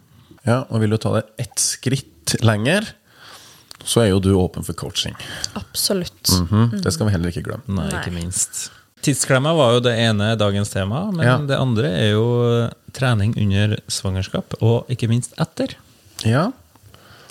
[0.46, 2.88] Ja, og vil du ta det ett skritt lenger,
[3.84, 5.14] så er jo du åpen for coaching.
[5.54, 6.28] Absolutt.
[6.28, 6.82] -hmm.
[6.82, 7.64] Det skal vi heller ikke glemme.
[7.66, 7.88] Nei.
[7.88, 8.70] ikke minst.
[9.00, 11.38] Tidsklemma var jo det ene dagens tema, men Ja.
[11.38, 15.74] det andre er jo trening under svangerskap, og ikke minst etter.
[16.24, 16.52] Ja,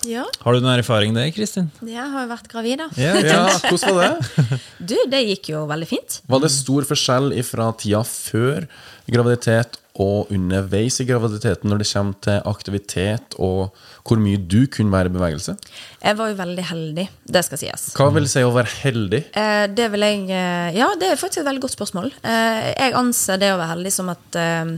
[0.08, 1.68] Ja, Har du noen erfaring der, Kristin?
[1.84, 2.86] jeg har jo vært gravid, da.
[2.96, 4.60] Ja, ja hvordan var det?
[4.90, 6.20] Du, det gikk jo veldig fint.
[6.30, 8.64] Var det stor forskjell fra tida før
[9.10, 13.74] graviditet og underveis i graviditeten når det kommer til aktivitet og
[14.06, 15.56] hvor mye du kunne være i bevegelse?
[16.00, 17.90] Jeg var jo veldig heldig, det skal sies.
[17.98, 19.22] Hva vil si å være heldig?
[19.36, 22.10] Eh, det vil jeg eh, Ja, det er faktisk et veldig godt spørsmål.
[22.22, 24.74] Eh, jeg anser det å være heldig som at eh,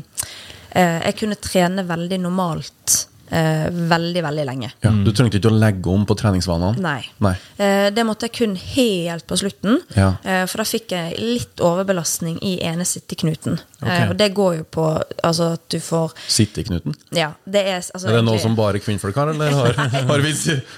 [0.72, 4.70] jeg kunne trene veldig normalt eh, veldig, veldig lenge.
[4.84, 6.80] Ja, du trengte ikke å legge om på treningsvanene?
[6.82, 7.00] Nei.
[7.24, 7.34] Nei.
[7.56, 9.80] Eh, det måtte jeg kun helt på slutten.
[9.96, 10.12] Ja.
[10.22, 13.58] Eh, for da fikk jeg litt overbelastning i ene sitteknuten.
[13.82, 14.04] Okay.
[14.04, 14.86] Eh, og det går jo på
[15.24, 16.94] altså, at du får Sitteknuten?
[17.16, 19.80] Ja, det er altså Er det noe som bare kvinnfolk har, eller har,
[20.12, 20.32] har vi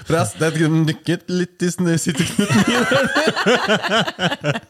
[0.07, 0.39] prest?
[0.41, 2.85] Det er nykket litt i sitteknuten min!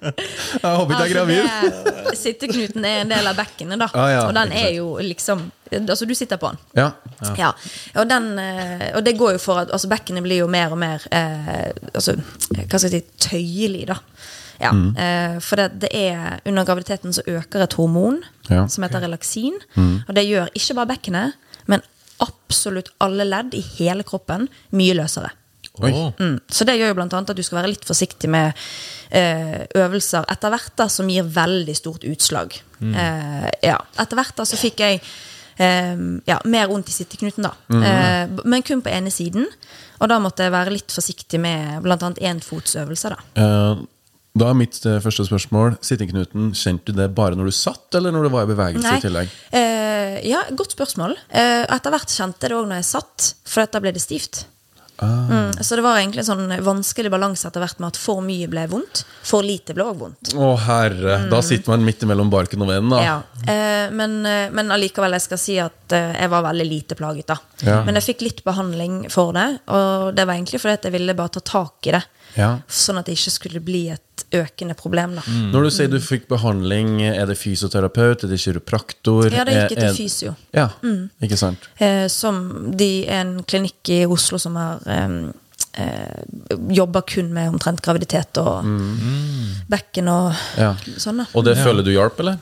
[0.66, 1.44] Jeg håper ikke jeg er gravid.
[1.46, 3.88] Altså, det- Sitteknuten er en del av bekkenet, da.
[3.94, 6.58] Ah, ja, og den er jo liksom Altså, du sitter på den.
[6.78, 6.92] Ja.
[7.38, 7.52] Ja.
[7.96, 10.78] Og, den, eh, og det går jo for at altså, bekkenet blir jo mer og
[10.78, 13.98] mer eh, altså, Hva skal jeg si tøyelig, da.
[14.62, 14.96] Ja, Mm.
[14.98, 18.68] eh, for det, det er Under graviditeten så øker et hormon Ja.
[18.68, 19.58] som heter relaksin.
[19.76, 20.04] Mm.
[20.08, 21.34] Og det gjør ikke bare bekkenet,
[21.68, 21.82] men
[22.22, 25.32] absolutt alle ledd i hele kroppen mye løsere.
[25.76, 26.40] Mm.
[26.48, 28.54] Så det gjør jo annet at du skal være litt forsiktig med
[29.12, 32.56] eh, øvelser etter hvert da, som gir veldig stort utslag.
[32.82, 33.78] Eh, ja.
[34.00, 35.02] Etter hvert da så fikk jeg
[36.28, 37.54] ja, mer vondt i sitteknuten, da.
[37.72, 39.46] eh, b- men kun på ene siden.
[40.02, 43.20] Og da måtte jeg være litt forsiktig med annet enfotsøvelser, da.
[43.42, 43.84] Eh,
[44.36, 48.12] Da er mitt eh, første spørsmål Sitteknuten, kjente du det bare når du satt, eller
[48.12, 49.30] når du var i bevegelse i tillegg?
[49.56, 51.14] Eh, ja, godt spørsmål.
[51.32, 54.42] Eh, etter hvert kjente jeg det òg når jeg satt, for da ble det stivt.
[54.98, 55.28] Ah.
[55.30, 58.48] Mm, så det var egentlig en sånn vanskelig balanse etter hvert med at for mye
[58.52, 60.32] ble vondt, for lite ble òg vondt.
[60.40, 63.02] Å herre, da sitter man midt mellom barken og veden, da.
[63.04, 67.00] Ja, eh, men, eh, men allikevel, jeg skal si at eh, jeg var veldig lite
[67.00, 67.40] plaget da.
[67.68, 67.82] Ja.
[67.88, 71.18] Men jeg fikk litt behandling for det, og det var egentlig fordi at jeg ville
[71.18, 72.06] bare ta tak i det.
[72.36, 72.60] Ja.
[72.68, 75.22] Sånn at det ikke skulle bli et økende problem da.
[75.54, 79.30] Når du sier du fikk behandling, er det fysioterapeut, er det kiropraktor?
[79.32, 80.36] Ja, det gikk Er- etter er- fysio.
[80.54, 80.70] Ja,
[81.22, 81.70] ikke sant?
[81.80, 85.32] Eh, som de en klinikk i Oslo som har eh,
[85.78, 86.24] eh,
[86.70, 88.64] jobber kun med omtrent graviditet og
[89.70, 90.74] bekken og Ja.
[90.98, 91.26] sånn.
[91.34, 92.38] Og det føler du hjalp, eller?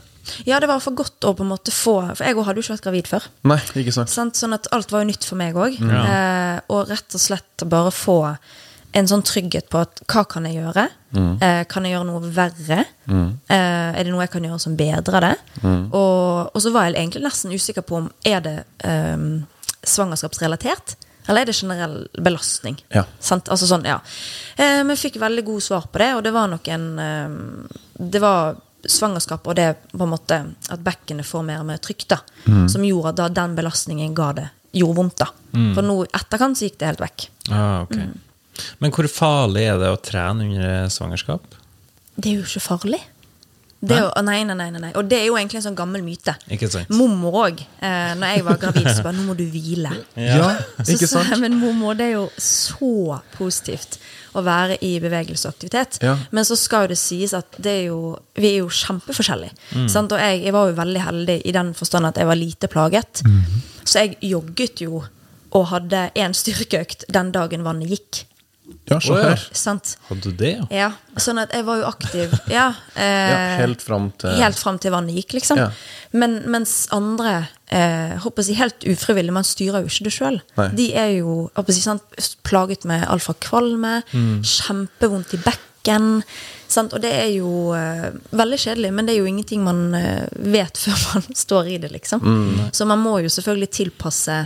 [0.46, 2.78] Ja, det var for godt å på en måte få For jeg hadde jo ikke
[2.78, 3.24] vært gravid før.
[3.44, 4.10] Nei, ikke sant?
[4.10, 4.34] Sant?
[4.40, 5.76] Sånn at alt var jo nytt for meg òg.
[5.82, 8.38] Eh, og rett og slett bare få
[8.94, 10.88] en sånn trygghet på at hva kan jeg gjøre?
[11.14, 12.84] Eh, kan jeg gjøre noe verre?
[13.10, 15.34] Eh, er det noe jeg kan gjøre som bedrer det?
[15.64, 19.46] Og, og så var jeg egentlig nesten usikker på om er det um,
[19.84, 20.96] svangerskapsrelatert.
[21.28, 22.78] Eller er det generell belastning?
[22.94, 23.06] Ja.
[23.24, 23.50] Sant?
[23.52, 24.00] Altså sånn, ja.
[24.58, 27.38] Eh, men jeg fikk veldig god svar på det, og det var nok en eh,
[28.14, 30.42] Det var svangerskap og det på en måte
[30.76, 32.18] at bekkenet får mer og mer trykk, da.
[32.68, 35.30] Som gjorde at da den belastningen ga det gjorde vondt, da.
[35.78, 37.26] For nå i etterkant så gikk det helt vekk.
[37.56, 37.96] Ah, ok.
[38.84, 41.60] Men hvor farlig er det å trene under svangerskap?
[42.16, 43.02] Det er jo ikke farlig.
[43.84, 44.90] Det er jo, nei, nei, nei, nei.
[44.96, 46.38] Og det er jo egentlig en sånn gammel myte.
[46.56, 46.92] Ikke sant?
[46.96, 47.64] Mormor òg.
[47.84, 49.92] Eh, når jeg var gravid, så bare 'Nå må du hvile'.
[50.16, 50.54] Ja,
[50.86, 51.28] Så ikke sant?
[51.34, 54.00] Så, Men mormor, det er jo så positivt
[54.34, 56.00] å være i bevegelse og aktivitet.
[56.02, 56.16] Ja.
[56.32, 59.52] Men så skal jo det sies at det er jo, vi er jo kjempeforskjellige.
[59.76, 59.90] Mm.
[59.92, 60.16] Sant?
[60.16, 63.24] Og jeg, jeg var jo veldig heldig i den forstand at jeg var lite plaget.
[63.28, 63.64] Mm-hmm.
[63.84, 65.04] Så jeg jogget jo
[65.54, 68.24] og hadde én styrkeøkt den dagen vannet gikk.
[68.90, 69.44] Ja, se her.
[69.56, 69.94] Sant?
[70.10, 70.66] Hadde du det, ja?
[70.74, 72.34] Ja, sånn at jeg var jo aktiv.
[72.52, 75.58] Ja, eh, Ja, helt fram til Helt fram til vannet gikk, liksom.
[75.62, 75.70] Ja.
[76.14, 80.42] Men, mens andre eh, håper jeg helt ufrivillig, man styrer jo ikke det sjøl.
[80.78, 82.04] De er jo håper jeg sant,
[82.46, 84.42] plaget med alt fra kvalme, Mm.
[84.44, 86.10] kjempevondt i bekken.
[86.74, 86.94] Sant?
[86.96, 90.78] Og det er jo eh, veldig kjedelig, men det er jo ingenting man eh, vet
[90.84, 92.24] før man står i det, liksom.
[92.74, 94.38] Så man må jo selvfølgelig tilpasse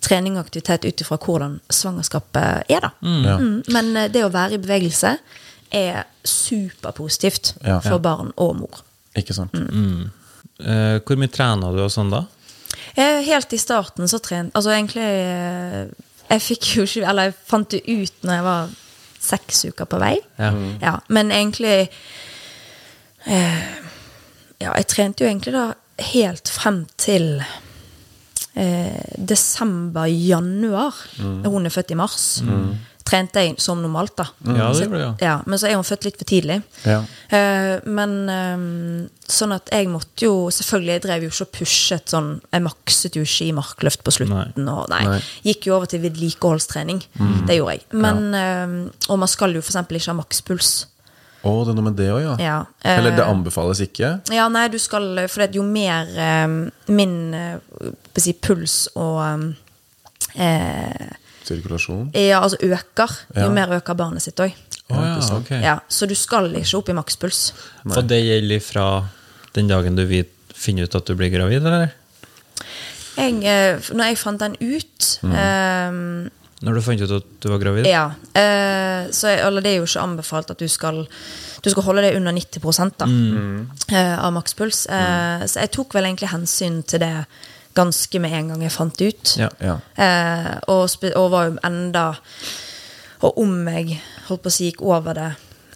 [0.00, 2.90] trening og aktivitet ut ifra hvordan svangerskapet er, da.
[3.02, 3.36] Ja.
[3.40, 3.62] Mm.
[3.74, 5.16] Men eh, det å være i bevegelse
[5.74, 7.80] er superpositivt Ja.
[7.82, 8.82] for barn og mor.
[9.18, 9.54] Ikke sant?
[9.56, 12.24] Eh, hvor mye trener du og sånn, da?
[12.96, 15.86] Eh, Helt i starten så trent Altså egentlig eh,
[16.30, 18.70] Jeg fikk jo ikke Eller jeg fant det ut når jeg var
[19.26, 20.14] seks uker på vei.
[20.38, 20.50] Ja.
[20.80, 21.88] Ja, men egentlig
[23.26, 23.64] eh,
[24.60, 25.66] Ja, jeg trente jo egentlig da
[26.12, 27.42] helt frem til
[28.56, 30.94] eh, desember-januar.
[31.44, 32.42] Hun er født i mars.
[33.06, 34.24] Trente jeg som normalt, da.
[34.44, 35.14] Ja, det Så- ja.
[35.20, 35.42] ja.
[35.46, 36.56] Men så er hun født litt for tidlig.
[36.84, 37.04] Ja.
[37.30, 42.06] Eh, men eh, sånn at jeg måtte jo Selvfølgelig, jeg drev jo ikke og pushet
[42.10, 44.68] sånn Jeg makset jo ikke i markløft på slutten.
[44.68, 45.20] Og, nei, Nei.
[45.44, 47.00] Gikk jo over til vedlikeholdstrening.
[47.46, 47.82] Det gjorde jeg.
[47.92, 49.76] Men, eh, og man skal jo f.eks.
[49.86, 50.86] ikke ha makspuls.
[51.46, 52.34] Å, det er noe med det òg, ja.
[52.42, 52.56] Ja.
[52.82, 54.10] Eller det Eh, anbefales ikke?
[54.34, 56.46] ja, nei, du skal For jo mer eh,
[56.92, 59.54] min eh, si, puls og
[60.34, 61.12] eh,
[61.46, 62.08] Sirkulasjon?
[62.18, 63.12] Ja, altså øker.
[63.36, 63.50] Jo Ja.
[63.54, 64.50] mer øker barnet sitt òg.
[64.90, 65.46] Oh, ja, ikke sant.
[65.46, 65.50] ok.
[65.62, 67.52] Ja, så du skal ikke opp i makspuls.
[67.86, 68.86] Og det gjelder fra
[69.54, 71.92] den dagen du vet, finner ut at du blir gravid, eller?
[73.16, 76.28] Jeg, eh, når jeg fant den ut eh,
[76.64, 77.84] Når du fant ut at du var gravid?
[77.88, 78.06] Ja.
[78.32, 81.02] Eh, så eller det er jo ikke anbefalt at du skal
[81.62, 83.06] Du skal holde det under 90 da,
[83.96, 84.86] eh, av makspuls.
[84.86, 87.26] Eh, Så jeg tok vel egentlig hensyn til det
[87.74, 89.36] ganske med en gang jeg fant det ut.
[89.36, 89.48] Ja.
[89.60, 89.74] Ja.
[89.96, 92.14] Eh, og, og var jo enda
[93.22, 95.30] Og om jeg holdt på å si gikk over det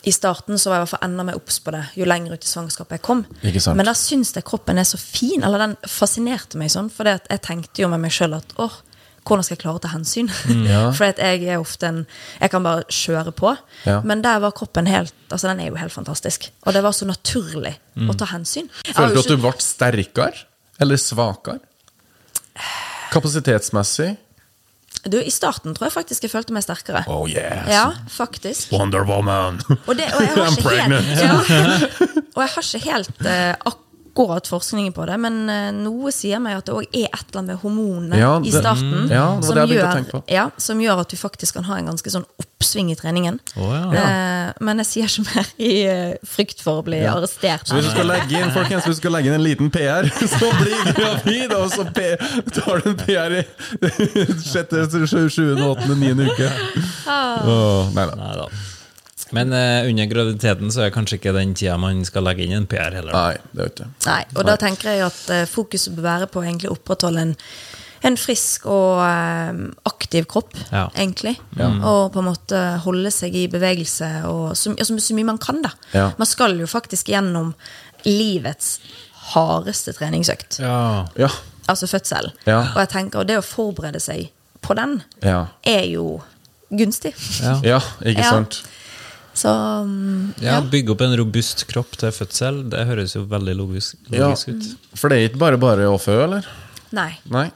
[0.05, 2.33] i starten, så var jeg i hvert fall enda mer obs på det jo lenger
[2.33, 3.27] ut i svangerskapet jeg kom.
[3.45, 3.77] Ikke sant.
[3.77, 5.43] Men da syns jeg kroppen er så fin.
[5.45, 6.89] Eller den fascinerte meg sånn.
[6.93, 8.79] For jeg tenkte jo med meg sjøl at åh,
[9.27, 10.31] hvordan skal jeg klare å ta hensyn?
[10.67, 10.83] Ja.
[10.97, 11.99] for jeg er ofte en
[12.41, 13.55] Jeg kan bare kjøre på.
[13.87, 14.01] Ja.
[14.07, 16.49] Men der var kroppen helt Altså, den er jo helt fantastisk.
[16.67, 17.77] Og det var så naturlig
[18.09, 18.67] å ta hensyn.
[18.89, 20.47] Føler du at du ble sterkere?
[20.83, 21.61] Eller svakere?
[23.13, 24.17] Kapasitetsmessig?
[25.05, 27.05] du, I starten tror jeg faktisk jeg følte meg sterkere.
[27.09, 27.69] Oh yes!
[27.73, 28.73] Ja, faktisk.
[28.75, 29.61] Wonder Woman!
[29.87, 31.39] Og, det, og jeg har ikke helt, ja,
[32.35, 33.87] og jeg har ikke helt uh, akkurat
[34.29, 37.51] forskningen på det, men eh, noe sier meg at det òg er et eller annet
[37.55, 41.57] med hormonene Ja, i starten mm, ja, som, gjør, ja, som gjør at du faktisk
[41.59, 43.39] kan ha en ganske sånn oppsving i treningen.
[43.57, 44.03] Oh, ja.
[44.05, 47.65] Eh, men jeg sier ikke mer i eh, frykt for å bli arrestert.
[47.69, 50.11] Så hvis du skal legge inn folkens, hvis du skal legge inn en liten PR,
[50.37, 53.45] så blir du gravid, og så tar du en PR i
[54.51, 56.51] sjette, sju- sjuende, åttende, niende uke.
[57.09, 58.51] Åh, nei da.
[59.37, 62.67] Men uh, under graviditeten så er kanskje ikke den tida man skal legge inn en
[62.71, 63.13] PR heller.
[63.15, 63.91] Nei, det er ikke.
[64.07, 67.35] Nei, og da tenker jeg at uh, fokuset bør være på å opprettholde en,
[68.09, 70.89] en frisk og uh, aktiv kropp, Ja.
[70.97, 71.37] egentlig.
[71.61, 75.63] Og på en måte holde seg i bevegelse og så, altså, så, mye man kan,
[75.63, 75.71] da.
[75.95, 76.09] Ja.
[76.19, 77.55] Man skal jo faktisk gjennom
[78.09, 78.79] livets
[79.35, 80.59] hardeste treningsøkt.
[80.65, 81.07] Ja.
[81.21, 81.29] Ja.
[81.71, 82.33] Altså fødsel.
[82.49, 82.65] Ja.
[82.75, 84.31] Og jeg tenker, og det å forberede seg
[84.65, 85.47] på den Ja.
[85.63, 86.21] er jo
[86.71, 87.15] gunstig.
[87.43, 87.61] Ja.
[87.63, 88.31] ja, ikke Ja.
[88.31, 88.63] sant?
[89.41, 89.49] Så
[89.87, 94.31] mm, ja, Bygge opp en robust kropp til fødsel, det høres jo veldig logisk, Ja.
[94.35, 94.67] ut.
[94.99, 96.49] For det er ikke bare bare å fø, eller?
[96.97, 97.13] Nei.
[97.33, 97.47] Nei?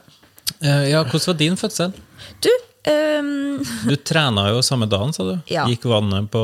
[0.63, 1.93] Uh, ja, hvordan var din fødsel?
[2.41, 2.49] Du
[2.89, 3.31] um...
[3.89, 5.33] Du trena jo samme dagen, sa du.
[5.51, 5.65] Ja.
[5.69, 6.41] Gikk vannet på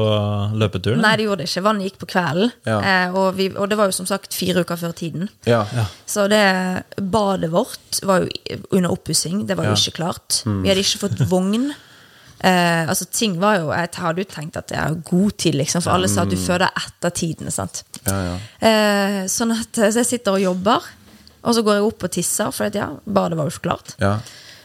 [0.61, 1.01] løpeturen?
[1.03, 1.63] Nei, det gjorde det ikke.
[1.65, 2.51] Vannet gikk på kvelden.
[2.67, 2.77] Ja.
[2.81, 5.29] Uh, og, vi, og det var jo som sagt fire uker før tiden.
[5.49, 5.63] Ja.
[6.09, 6.43] Så det
[7.13, 9.45] badet vårt var jo under oppussing.
[9.49, 9.79] Det var jo Ja.
[9.81, 10.43] ikke klart.
[10.45, 11.71] Vi hadde ikke fått vogn.
[12.41, 15.83] Eh, altså ting var jo Jeg hadde jo tenkt at det er god tid, liksom,
[15.85, 17.51] for alle sa at du føder etter tidene.
[17.53, 17.83] sant?
[18.07, 18.35] Ja, ja.
[18.65, 20.87] Eh, sånn at Så jeg sitter og jobber,
[21.43, 23.95] og så går jeg opp og tisser, for at, ja, badet var jo ikke klart.
[24.01, 24.15] ja.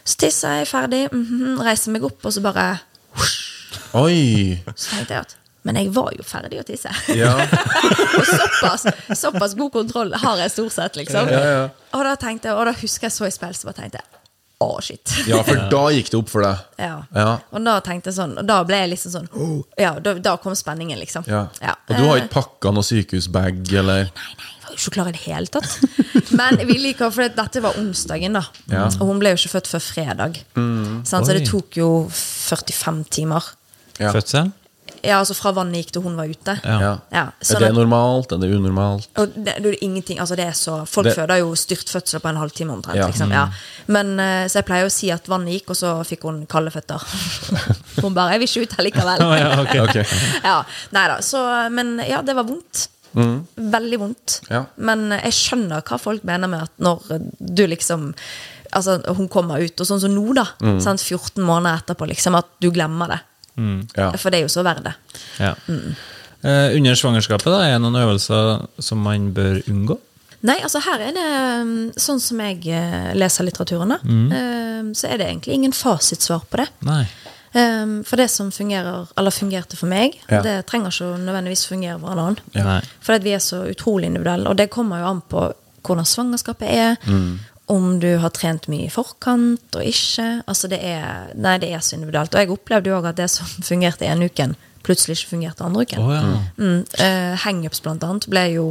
[0.06, 2.78] Så tisser jeg ferdig, mhm, reiser meg opp, og så bare
[3.96, 4.56] Oi!
[4.76, 5.36] Så tenkte jeg at
[5.66, 6.92] Men jeg var jo ferdig å tisse.
[7.18, 7.32] Ja.
[8.18, 8.84] Og såpass,
[9.18, 11.26] såpass god kontroll har jeg stort sett, liksom.
[11.32, 11.64] Ja, ja.
[11.96, 14.06] Og da tenkte og da husker jeg så i spill, så bare tenkte jeg
[14.64, 15.12] å, shit.
[15.28, 16.62] ja, for da gikk det opp for deg.
[16.80, 16.94] Ja.
[17.12, 17.30] Ja.
[17.52, 19.26] Og da tenkte jeg sånn, og da ble jeg liksom sånn!
[19.80, 21.26] Ja, da, da kom spenningen, liksom.
[21.28, 21.46] Ja.
[21.60, 21.74] Ja.
[21.88, 24.08] Og du har Eh, ikke pakka noe sykehusbag, eller?
[24.08, 25.76] Nei, nei, jeg var jo ikke klar i det hele tatt.
[26.40, 28.46] Men vi liker, for dette var onsdagen, da.
[28.72, 28.86] Ja.
[28.96, 30.40] Og hun ble jo ikke født før fredag.
[30.56, 31.28] Sant?
[31.28, 33.52] så det tok jo 45 timer.
[34.00, 34.12] Ja.
[34.16, 34.50] Fødsel?
[35.06, 36.56] Ja, altså fra vannet gikk til hun var ute.
[36.64, 36.76] Ja.
[36.82, 36.92] Ja.
[37.14, 38.32] Ja, Er sånn det normalt?
[38.34, 39.08] Er det unormalt?
[39.22, 42.28] Og det, det er ingenting, altså det er så Folk Det- føder jo styrtfødsel på
[42.32, 42.96] en halvtime omtrent.
[42.98, 43.06] Ja.
[43.06, 43.46] Liksom, ja.
[43.86, 46.70] Men, eh, så jeg pleier å si at vannet gikk, og så fikk hun kalde
[46.74, 47.00] føtter.
[48.02, 49.38] hun bare 'Jeg vil ikke ut her likevel'.
[49.38, 49.74] ja, ok.
[49.88, 50.04] okay.
[50.44, 50.58] ja,
[50.92, 51.20] nei da.
[51.20, 52.88] Så, men ja, det var vondt.
[53.56, 54.40] Veldig vondt.
[54.50, 54.64] Ja.
[54.76, 58.12] Men jeg skjønner hva folk mener med at når du liksom
[58.74, 60.42] Altså, hun kommer ut, og sånn som nå, da.
[60.82, 61.00] Sant?
[61.00, 63.20] 14 måneder etterpå, liksom, at du glemmer det.
[63.96, 64.10] Ja.
[64.20, 64.94] For det er jo så verdt det.
[65.40, 65.54] Ja.
[66.46, 69.96] Eh, under svangerskapet da, er det noen øvelser som man bør unngå?
[70.46, 71.28] Nei, altså her er det
[71.66, 73.98] mm, Sånn som jeg eh, leser litteraturen, da,
[74.36, 76.68] eh, så er det egentlig ingen fasitsvar på det.
[76.86, 77.02] Nei.
[77.56, 80.42] Eh, For det som fungerer, eller fungerte for meg, Ja.
[80.44, 82.38] det trenger ikke nødvendigvis fungere for en annen.
[82.54, 82.80] Ja.
[83.00, 85.48] For vi er så utrolig individuelle, og det kommer jo an på
[85.86, 86.96] hvordan svangerskapet er.
[87.72, 90.26] Om du har trent mye i forkant og ikke.
[90.46, 92.34] Altså det er, nei, det er så individuelt.
[92.34, 94.54] Og jeg opplevde jo òg at det som fungerte ene uken,
[94.86, 96.04] plutselig ikke fungerte andre uken.
[96.04, 96.22] Oh, ja.
[96.60, 98.68] Mm, uh, Hangups blant annet ble jo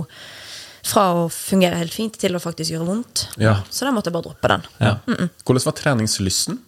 [0.85, 3.25] fra å fungere helt fint til å faktisk gjøre vondt.
[3.41, 3.57] Ja.
[3.73, 4.65] Så da måtte jeg bare droppe den.
[4.77, 4.93] Ja.
[5.43, 6.59] Hvordan var treningslysten?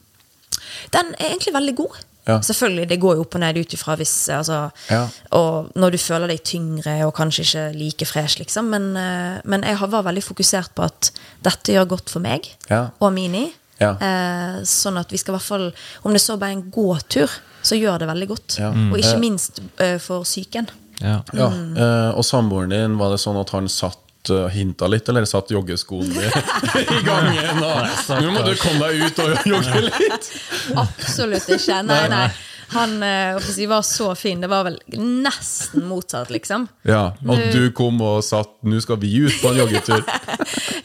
[0.94, 2.00] Den er egentlig veldig god.
[2.28, 2.40] Ja.
[2.44, 5.08] Selvfølgelig, det går jo opp og ned ut ifra hvis altså, Ja.
[5.32, 8.70] Og når du føler deg tyngre og kanskje ikke like fresh, liksom.
[8.70, 11.12] Men, eh, men jeg var veldig fokusert på at
[11.44, 12.90] dette gjør godt for meg Ja.
[13.00, 13.54] og Mini.
[13.80, 13.92] Ja.
[14.02, 17.30] Eh, sånn at vi skal i hvert fall Om det så bare er en gåtur,
[17.62, 18.58] så gjør det veldig godt.
[18.60, 18.70] Ja.
[18.72, 19.20] Og ikke Eh.
[19.20, 20.68] minst eh, for psyken.
[21.00, 21.22] Ja.
[21.34, 21.50] Ja.
[21.50, 21.78] Mm.
[21.78, 24.00] Eh, og samboeren din, var det sånn at han satt
[24.34, 26.28] uh, hinta litt, eller satt joggeskoene
[26.98, 27.64] i gangen?
[27.64, 30.30] Og, Nå må du komme deg ut og jogge litt!
[30.78, 31.82] Absolutt ikke.
[31.88, 32.28] Nei, nei.
[32.74, 34.42] Han eh, si, var så fin.
[34.44, 36.68] Det var vel nesten motsatt, liksom.
[36.88, 40.04] Ja, Og du kom og satt 'nå skal vi ut på en joggetur'.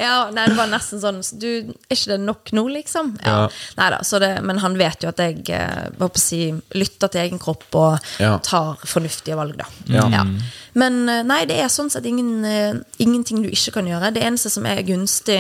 [0.03, 1.47] Ja, nei, det var nesten sånn du,
[1.89, 3.13] Er ikke det nok nå, liksom?
[3.23, 3.49] Ja.
[3.79, 6.41] Neida, så det, men han vet jo at jeg eh, hva på å si,
[6.75, 8.39] lytter til egen kropp og Ja.
[8.43, 9.67] tar fornuftige valg, da.
[9.87, 10.25] Ja.
[10.75, 12.43] Men eh, nei, det er sånn sett ingen,
[12.99, 14.11] ingenting du ikke kan gjøre.
[14.15, 15.39] Det eneste som er gunstig,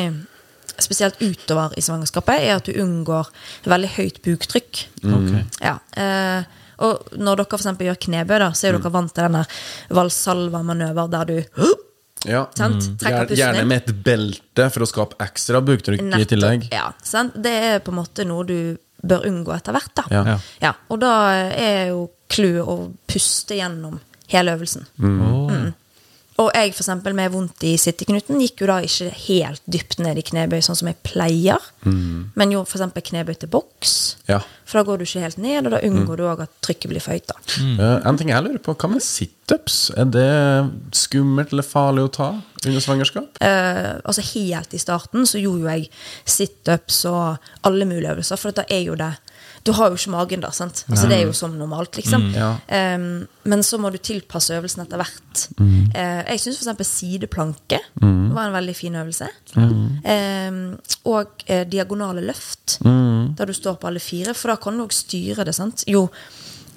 [0.82, 3.30] spesielt utover i svangerskapet, er at du unngår
[3.64, 4.82] veldig høyt buktrykk.
[5.04, 5.44] Okay.
[5.62, 5.78] Ja.
[5.96, 6.44] Eh,
[6.82, 8.82] og når dere for gjør knebøy, da, så er Mm.
[8.82, 9.46] dere vant til denne
[9.90, 11.42] valsalva-manøver der du
[12.24, 12.44] Ja.
[12.54, 16.68] pusten Gjerne med et belte for å skape ekstra buktrykk i tillegg.
[16.72, 17.34] Ja, sant?
[17.42, 19.94] Det er på en måte noe du bør unngå etter hvert.
[19.94, 20.02] da.
[20.10, 20.38] Ja.
[20.60, 20.72] Ja.
[20.88, 21.14] og da
[21.50, 24.86] er jo clouet å puste gjennom hele øvelsen.
[25.02, 25.74] Å.
[26.42, 30.18] Og jeg for eksempel, med vondt i sitteknuten gikk jo da ikke helt dypt ned
[30.18, 31.70] i knebøy, sånn som jeg pleier.
[31.84, 33.94] Men gjorde eksempel knebøy til boks.
[34.30, 34.40] Ja.
[34.68, 37.02] For da går du ikke helt ned, og da unngår du òg at trykket blir
[37.04, 37.28] for høyt.
[37.30, 37.36] da.
[37.78, 39.90] Uh, en ting jeg lurer på, Hva med situps?
[39.98, 40.30] Er det
[40.96, 42.30] skummelt eller farlig å ta
[42.62, 43.42] under svangerskap?
[43.42, 45.90] Uh, altså Helt i starten så gjorde jo jeg
[46.38, 49.12] situps og alle mulige øvelser, for dette er jo det
[49.62, 50.84] Du har jo ikke magen da, sant?
[50.90, 52.28] Altså Det er jo som normalt, liksom.
[52.34, 52.50] ja.
[52.96, 55.44] um, men så må du tilpasse øvelsen etter hvert.
[55.62, 56.88] Eh, jeg syns f.eks.
[56.88, 59.28] sideplanke var en veldig fin øvelse.
[59.54, 60.62] Um,
[61.10, 64.96] og uh, diagonale løft, der du står på alle fire, for da kan du òg
[64.96, 65.54] styre det.
[65.54, 65.86] sant?
[65.86, 66.08] Jo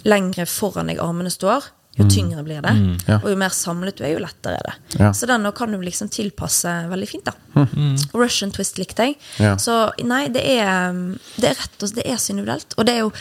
[0.06, 2.74] lengre foran deg armene står, jo tyngre blir det.
[3.08, 3.22] Ja.
[3.22, 5.00] Og jo mer samlet du er, jo lettere er det.
[5.00, 5.14] Ja.
[5.16, 7.66] Så den kan du liksom tilpasse veldig fint, da.
[8.14, 9.18] Russian twist likte jeg.
[9.40, 9.56] Ja.
[9.62, 10.92] Så nei, det er,
[11.40, 12.76] det er rett og slett det er så individuelt.
[12.76, 13.12] Og det er jo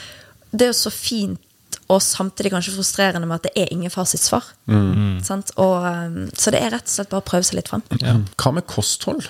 [0.55, 1.41] det er jo så fint
[1.93, 4.47] og samtidig kanskje frustrerende med at det er ingen fasitsvar.
[4.71, 5.19] Mm.
[5.61, 7.85] Og, um, så det er rett og slett bare å prøve seg litt fram.
[8.41, 9.27] Hva med kosthold?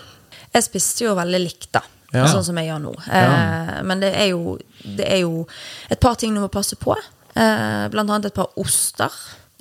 [0.54, 1.82] Jeg spiste jo veldig likt, da.
[2.30, 2.92] Sånn som jeg gjør nå.
[3.10, 4.54] Eh, men det er, jo,
[4.84, 5.42] det er jo
[5.90, 6.94] et par ting du må passe på.
[7.34, 9.10] Eh, blant annet et par oster.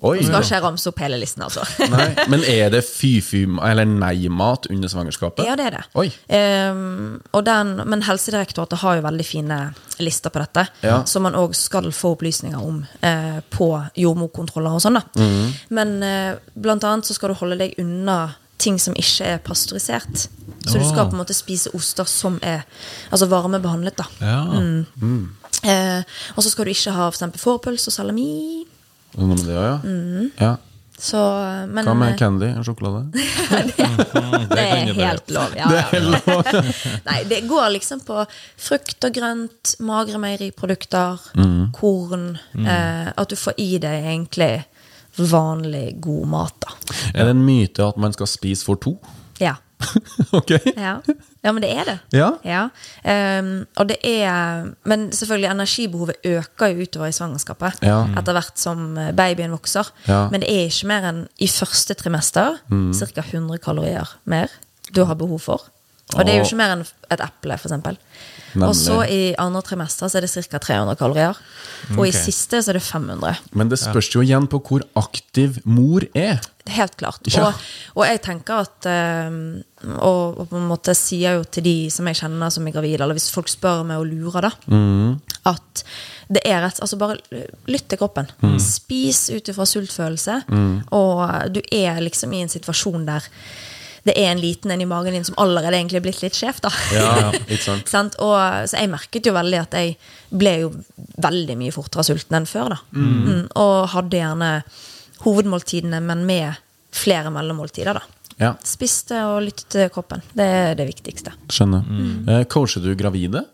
[0.03, 0.17] Oi.
[0.19, 1.63] Nå skal ikke jeg ramse opp hele listen, altså.
[1.93, 5.45] Nei, Men er det fy-fy eller nei-mat under svangerskapet?
[5.47, 5.85] Ja, det er det.
[7.31, 9.59] Og den, men Helsedirektoratet har jo veldig fine
[10.03, 10.97] lister på dette, Ja.
[11.07, 14.99] som man òg skal få opplysninger om uh, på jordmorkontroller og sånn.
[15.15, 15.53] Mhm.
[15.71, 18.33] Men uh, blant annet så skal du holde deg unna
[18.63, 20.27] ting som ikke er pasteurisert.
[20.67, 22.63] Så du skal på en måte spise oster som er
[23.11, 23.95] altså varmebehandlet.
[23.99, 24.05] da.
[24.19, 24.43] Ja.
[25.63, 26.03] Eh,
[26.35, 28.65] og så skal du ikke ha eksempel fårpølse og salami.
[29.17, 29.75] Noe med det, ja.
[29.83, 30.31] Mm.
[30.39, 30.55] ja.
[31.03, 32.47] Så, eh, men Hva med eh, candy?
[32.53, 33.05] En sjokolade?
[33.13, 35.55] Det det, er helt lov.
[35.57, 36.61] Ja, ja.
[37.07, 38.23] Nei, det går liksom på
[38.61, 41.21] frukt og grønt, magre meieriprodukter,
[41.75, 42.27] korn.
[42.55, 44.51] Eh, at du får i deg egentlig
[45.17, 46.73] vanlig, god mat, da.
[47.13, 48.95] Er det en myte at man skal spise for to?
[49.41, 49.57] Ja.
[50.39, 50.51] ok.
[50.77, 50.95] Ja,
[51.43, 51.97] ja men det er det.
[52.15, 52.61] Ja.
[53.03, 57.83] Ehm, og det er Men selvfølgelig, energibehovet øker jo utover i svangerskapet.
[57.83, 58.03] Ja.
[58.17, 59.89] Etter hvert som eh, babyen vokser.
[60.07, 60.25] Ja.
[60.25, 60.31] Mm.
[60.31, 63.21] Men det er ikke mer enn i første trimester ca.
[63.21, 64.51] 100 kalorier mer
[64.95, 65.69] du har behov for.
[66.13, 67.73] Og det er jo ikke mer enn et eple, f.eks.
[68.53, 68.69] Nemlig.
[68.69, 70.59] Og så i andre trimester så er det ca.
[70.61, 71.37] 300 kalorier.
[71.97, 73.39] Og i siste så er det 500.
[73.57, 76.39] Men det spørs jo igjen på hvor aktiv mor er.
[76.69, 77.19] Helt klart.
[77.33, 77.49] Ja.
[77.49, 77.63] Og,
[77.97, 79.33] og jeg tenker at eh,
[79.97, 83.01] og, og på en måte sier jo til de som jeg kjenner som er gravide,
[83.03, 85.17] eller hvis folk spør meg og lurer, da, Mm.
[85.49, 85.83] at
[86.33, 87.17] det er rett Altså bare
[87.67, 88.29] lytt til kroppen.
[88.41, 88.55] Mm.
[88.63, 90.37] Spis ut ifra sultfølelse.
[90.95, 93.27] Og du er liksom i en situasjon der
[94.03, 96.59] det er en liten en i magen din som allerede egentlig er blitt litt skjev.
[96.91, 97.29] Ja?
[98.27, 98.35] Og,
[98.67, 99.95] så jeg merket jo veldig at jeg
[100.33, 100.73] ble jo
[101.23, 102.75] veldig mye fortere sulten enn før.
[102.75, 103.45] da mm.
[103.61, 104.51] Og hadde gjerne
[105.23, 106.59] hovedmåltidene, men med
[106.93, 108.03] flere mellommåltider, da.
[108.41, 110.23] Ja, Spiste og lyttet til kroppen.
[110.35, 111.35] Det er det viktigste.
[111.53, 111.85] skjønner.
[112.27, 113.45] Eh, coacher du gravide?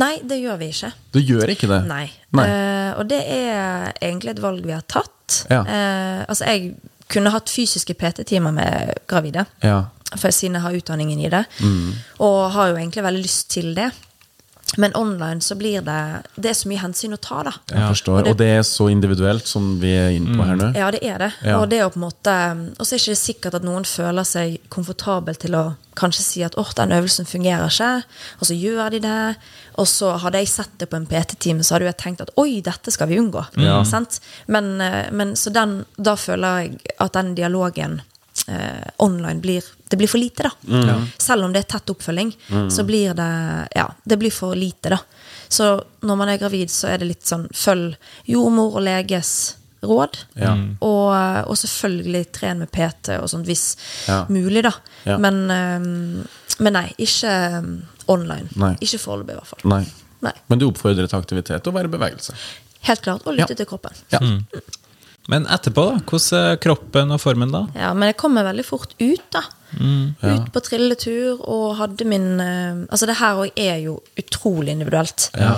[0.00, 0.90] Nei, det gjør vi ikke.
[1.14, 1.80] Du gjør ikke det?
[1.88, 2.06] Nei.
[2.36, 2.46] Nei.
[2.50, 5.44] Eh, og det er egentlig et valg vi har tatt.
[5.52, 5.62] Ja.
[5.62, 6.74] Eh, altså, jeg
[7.14, 9.82] kunne hatt fysiske PT-timer med gravide, Ja.
[10.16, 11.44] for siden jeg har utdanningen i det.
[11.60, 11.92] Mm.
[12.20, 13.90] Og har jo egentlig veldig lyst til det.
[14.78, 17.52] Men online så blir det Det er så mye hensyn å ta, da.
[17.70, 18.18] Jeg forstår.
[18.18, 20.74] Og det- Og det er så individuelt som vi er inne på her nå?
[20.76, 21.32] Ja, det er det.
[21.44, 21.58] Ja.
[21.60, 22.34] Og det er jo på en måte
[22.80, 26.42] Og så er det ikke sikkert at noen føler seg komfortabel til å kanskje si
[26.42, 28.02] at åh, den øvelsen fungerer ikke,
[28.40, 29.36] og så gjør de det.
[29.78, 32.60] Og så hadde jeg sett det på en PT-time, så hadde jeg tenkt at oi,
[32.60, 33.44] dette skal vi unngå.
[33.86, 34.18] Sant?
[34.48, 38.00] Men, eh, men så den, da føler jeg at den dialogen
[38.48, 40.94] eh, online blir Det blir for lite, da.
[41.18, 42.32] Selv om det er tett oppfølging,
[42.70, 44.98] så blir det Ja, det blir for lite, da.
[45.48, 47.94] Så når man er gravid, så er det litt sånn følg
[48.26, 50.16] jordmor og leges råd.
[50.40, 50.54] Ja.
[50.80, 51.12] Og,
[51.50, 53.76] og selvfølgelig tren med PT og sånt hvis
[54.08, 54.24] Ja.
[54.28, 54.72] mulig, da.
[55.04, 55.18] Ja.
[55.18, 55.44] Men,
[56.58, 57.34] men nei, ikke
[58.08, 58.48] online.
[58.56, 58.74] Nei.
[58.80, 59.64] Ikke foreløpig, i hvert fall.
[59.70, 59.84] Nei.
[60.24, 60.32] Nei.
[60.48, 62.34] Men du oppfordrer til aktivitet og være i bevegelse?
[62.88, 63.26] Helt klart.
[63.28, 63.60] Og lytte Ja.
[63.60, 63.92] til kroppen.
[64.10, 64.20] Ja.
[65.32, 66.00] Men etterpå, da?
[66.04, 67.62] Hvordan er kroppen og formen da?
[67.78, 69.40] Ja, Men jeg kommer veldig fort ut, da.
[69.74, 75.30] Ut på trilletur og hadde min øh, Altså, det her òg er jo utrolig individuelt.
[75.34, 75.56] Ja.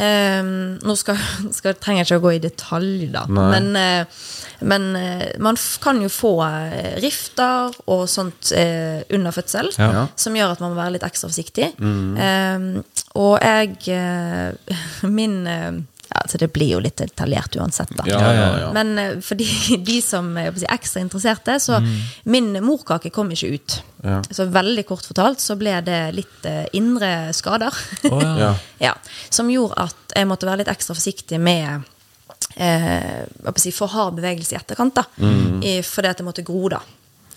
[0.00, 1.18] Ehm, nå skal,
[1.52, 3.26] skal, trenger jeg ikke å gå i detalj, da.
[3.28, 4.22] Men, eh,
[4.70, 9.90] men eh, man f kan jo få eh, rifter og sånt eh, under fødsel, Ja.
[9.98, 10.06] Ja.
[10.16, 11.72] som gjør at man må være litt ekstra forsiktig.
[11.82, 12.70] Ehm,
[13.18, 14.74] og jeg eh,
[15.18, 15.72] Min eh,
[16.08, 18.06] ja, så Det blir jo litt detaljert uansett, da.
[18.08, 18.68] Ja, ja, ja.
[18.72, 19.46] Men eh, for de,
[19.88, 21.80] de som er si, ekstra interesserte, så
[22.24, 23.78] min morkake kom ikke ut.
[24.30, 27.74] Så veldig kort fortalt så ble det litt eh, indre skader.
[28.10, 28.34] Oh, ja.
[28.40, 28.52] Ja.
[28.88, 28.96] ja,
[29.28, 31.84] som gjorde at jeg måtte være litt ekstra forsiktig med
[32.56, 33.24] eh,
[33.60, 35.02] si, for hard bevegelse i etterkant.
[35.02, 35.04] da
[35.60, 36.80] I, Fordi at det måtte gro, da.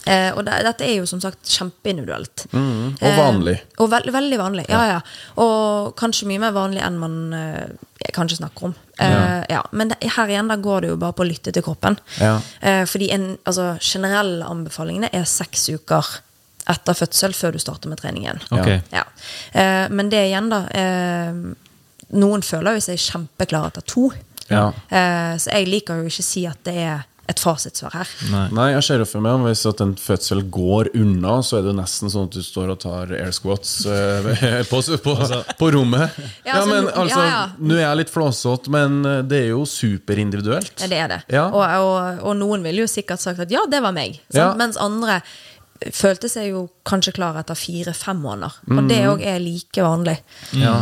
[0.09, 2.47] Eh, og det, dette er jo som sagt kjempeindividuelt.
[2.55, 3.57] Mm, og vanlig.
[3.59, 5.01] Eh, og veld, veldig vanlig, ja, ja.
[5.43, 8.73] Og kanskje mye mer vanlig enn man eh, kanskje snakker om.
[8.97, 9.45] Eh, Ja.
[9.49, 9.61] ja.
[9.71, 11.99] Men det, her igjen da går det jo bare på å lytte til kroppen.
[12.17, 12.39] Ja.
[12.61, 16.09] Eh, fordi en, altså, generelle anbefalingene er seks uker
[16.71, 18.41] etter fødsel før du starter med trening igjen.
[18.53, 18.81] Okay.
[18.93, 19.05] Ja.
[19.53, 21.33] Eh, men det igjen, da eh,
[22.11, 24.09] Noen føler jo seg kjempeklare etter to.
[24.51, 24.65] Ja.
[24.91, 28.11] Eh, så jeg liker jo ikke å si at det er et fasitsvar her.
[28.31, 28.43] Nei.
[28.57, 31.75] Nei, jeg ser jo for meg Hvis at en fødsel går unna, så er det
[31.77, 35.15] nesten sånn at du står og tar air squats eh, på, på,
[35.61, 36.17] på rommet.
[36.45, 37.43] Ja, altså, men altså, ja, ja.
[37.59, 40.75] Nå er jeg litt flåsete, men eh, det er jo superindividuelt.
[40.83, 41.21] Ja, det er det.
[41.33, 41.47] Ja.
[41.49, 44.19] Og, og, og noen ville jo sikkert sagt at ja, det var meg.
[44.27, 44.37] Sant?
[44.41, 44.51] Ja.
[44.59, 45.21] Mens andre
[45.97, 48.59] følte seg jo kanskje klar etter fire-fem måneder.
[48.69, 50.17] Og det òg er like vanlig.
[50.51, 50.61] Mm.
[50.61, 50.75] Ja.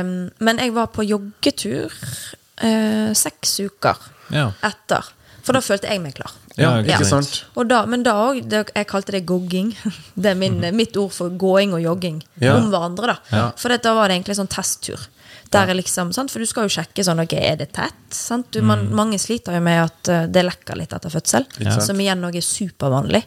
[0.00, 0.14] Um,
[0.48, 4.00] men jeg var på joggetur uh, seks uker
[4.32, 4.48] Ja.
[4.64, 5.12] etter.
[5.46, 6.32] For da følte jeg meg klar.
[6.58, 7.06] Ja, ikke ja.
[7.06, 7.44] sant?
[7.54, 9.74] Og da, men da òg Jeg kalte det gogging.
[10.22, 12.56] Det er min, mitt ord for gåing og jogging Ja.
[12.56, 13.14] om hverandre.
[13.14, 13.44] da Ja.
[13.56, 15.06] For da var det egentlig sånn testtur.
[15.52, 16.32] Der er liksom, sant?
[16.32, 17.98] For du skal jo sjekke sånn Ok, er det tett?
[18.14, 18.48] Sant?
[18.54, 21.46] Du, man, mange sliter jo med at eh, det lekker litt etter fødsel.
[21.62, 21.76] ja.
[21.82, 23.22] Som igjen òg er supervanlig.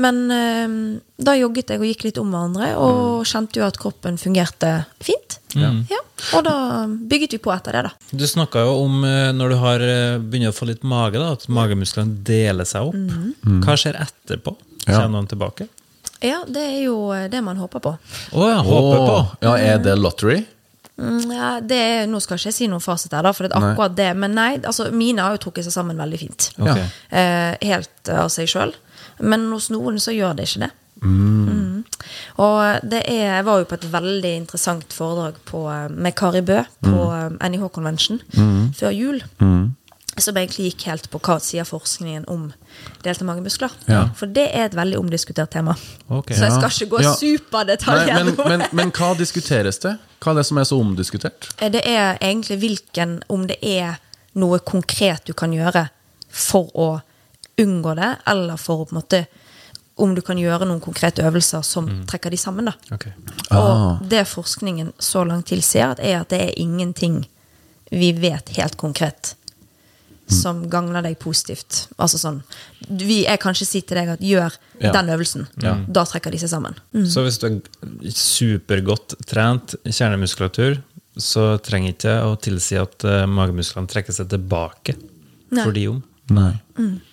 [0.00, 0.74] Men uh,
[1.20, 4.72] da jogget jeg og gikk litt om hverandre, og kjente jo at kroppen fungerte
[5.04, 5.38] fint.
[5.58, 5.72] Ja.
[6.36, 6.54] Og da
[6.86, 7.92] bygget vi på etter det, da.
[8.16, 11.32] Du snakka jo om eh, når du har eh, begynner å få litt mage, da,
[11.36, 12.96] at magemusklene deler seg opp.
[12.96, 13.60] Mm.
[13.64, 14.54] Hva skjer etterpå?
[14.86, 15.02] Ja.
[15.02, 15.68] Kommer noen tilbake?
[16.20, 16.96] Ja, det er jo
[17.32, 17.94] det man håper på.
[17.96, 19.20] Å ja, håper på.
[19.46, 20.42] Ja, er det lottery?
[21.00, 23.70] Mm, Ja, det er, nå skal ikke jeg si noen fasit her, for det er
[23.72, 24.10] akkurat det.
[24.16, 26.50] Men nei, altså, mine har jo trukket seg sammen veldig fint.
[26.60, 26.86] Okay.
[27.08, 28.74] Eh, helt av seg sjøl.
[29.20, 30.70] Men hos noen så gjør det ikke det.
[31.00, 31.84] Mm.
[32.44, 36.42] Og det er, jeg var jo på et veldig interessant foredrag på, eh, med Kari
[36.44, 37.38] Bø på mm.
[37.40, 38.20] NIH Convention
[38.76, 39.22] før jul.
[40.18, 42.48] Som egentlig gikk helt på hva sier forskningen om
[43.04, 43.70] delte magemuskler.
[43.86, 44.08] Ja.
[44.18, 45.76] For det er et veldig omdiskutert tema.
[46.08, 47.12] Okay, Så jeg skal ikke gå Ja.
[47.14, 49.96] superdetalj Nei, men, men, men hva diskuteres det?
[50.20, 51.48] Hva er det som er så omdiskutert?
[51.62, 54.00] Eh, Det er egentlig hvilken Om det er
[54.34, 55.88] noe konkret du kan gjøre
[56.28, 57.00] for å
[57.58, 59.26] unngå det, eller for å på en måte
[59.96, 62.64] Om du kan gjøre noen konkrete øvelser som trekker de sammen.
[62.64, 63.12] da Okay.
[63.50, 63.56] Ah.
[64.00, 67.26] Og det forskningen så langt tilsier, er at det er ingenting
[67.90, 69.34] vi vet helt konkret
[70.32, 71.86] som gagner deg positivt.
[71.98, 72.40] Altså sånn
[72.88, 74.92] vi, Jeg kan ikke si til deg at gjør Ja.
[74.96, 75.46] den øvelsen.
[75.92, 76.74] Da trekker de seg sammen.
[77.06, 77.60] Så hvis du er
[78.14, 80.80] supergodt trent kjernemuskulatur,
[81.20, 84.94] så trenger ikke å tilsi at uh, magemusklene trekker seg tilbake
[85.50, 85.64] Nei.
[85.64, 86.02] for de om.
[86.30, 86.54] Nei.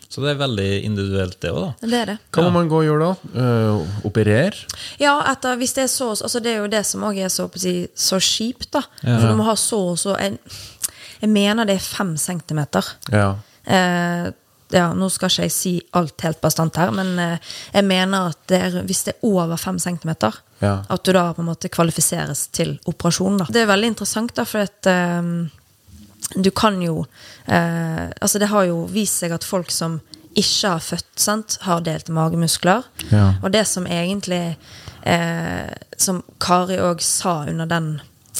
[0.07, 1.87] Så det er veldig individuelt, det òg, da.
[1.91, 2.17] Det er det.
[2.31, 3.31] Hva må man gå og gjøre da?
[3.35, 4.53] Uh, operere?
[5.01, 7.49] Ja, etter, hvis det er så altså Det er jo det som òg er så,
[7.51, 8.85] på si, så kjipt, da.
[9.01, 9.17] Ja.
[9.19, 10.37] For du må ha så og så jeg,
[11.21, 12.85] jeg mener det er fem centimeter.
[13.11, 13.35] Ja.
[13.65, 14.31] Eh,
[14.75, 17.37] ja, Nå skal ikke jeg si alt helt bastant her, men eh,
[17.73, 20.79] jeg mener at det er, hvis det er over fem centimeter, Ja.
[20.89, 23.37] at du da på en måte kvalifiseres til operasjon.
[23.37, 23.45] Da.
[23.53, 25.21] Det er veldig interessant, da, for at eh,
[26.35, 27.05] du kan jo
[27.47, 29.99] eh, Altså, det har jo vist seg at folk som
[30.37, 32.83] ikke har født, sant, har delte magemuskler.
[33.13, 33.35] Ja.
[33.41, 34.57] Og det som egentlig
[35.05, 37.87] eh, Som Kari òg sa under den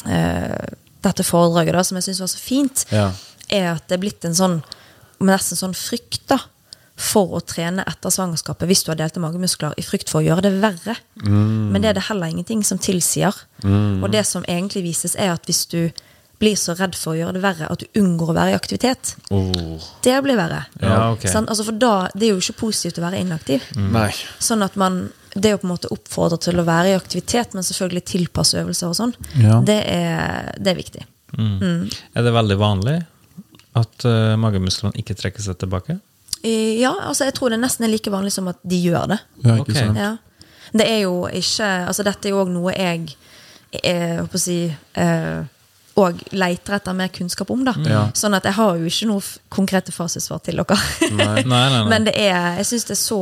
[0.05, 0.73] eh,
[1.03, 3.11] dette foredraget, da, som jeg syns var så fint, Ja.
[3.49, 4.63] er at det er blitt en sånn
[5.21, 6.37] nesten sånn frykt da
[6.97, 10.41] for å trene etter svangerskapet hvis du har delte magemuskler, i frykt for å gjøre
[10.41, 10.95] det verre.
[11.23, 13.33] Men det er det heller ingenting som tilsier.
[13.63, 15.91] Og det som egentlig vises, er at hvis du
[16.39, 19.15] blir så redd for å gjøre det verre at du unngår å være i aktivitet,
[19.31, 19.79] Oh.
[20.03, 20.65] det blir verre.
[20.81, 21.31] Ja, okay.
[21.31, 21.47] sånn?
[21.47, 23.61] Altså for da, Det er jo ikke positivt å være inaktiv.
[23.75, 24.13] Mm.
[24.39, 27.63] Sånn at man Det å på en måte oppfordre til å være i aktivitet, men
[27.67, 29.59] selvfølgelig tilpasse øvelser og sånn, Ja.
[29.65, 31.05] det, er, det er viktig.
[31.37, 32.97] Er det veldig vanlig
[33.77, 35.99] at uh, magemusklene ikke trekker seg tilbake?
[36.43, 39.19] Eh, Ja, altså jeg tror det nesten er like vanlig som at de gjør det.
[39.45, 39.97] Ja, ikke sant?
[40.01, 40.15] Ja.
[40.73, 43.13] Det er jo ikke Altså dette er jo òg noe jeg
[43.77, 44.57] hva håper å si
[44.99, 45.45] eh,
[45.97, 47.63] og leiter etter mer kunnskap om.
[47.65, 48.01] da Ja.
[48.15, 50.77] Sånn at jeg har jo ikke noe konkrete fasitsvar til dere.
[51.17, 51.81] Nei, nei, nei.
[51.89, 53.19] Men det er, jeg syns det er så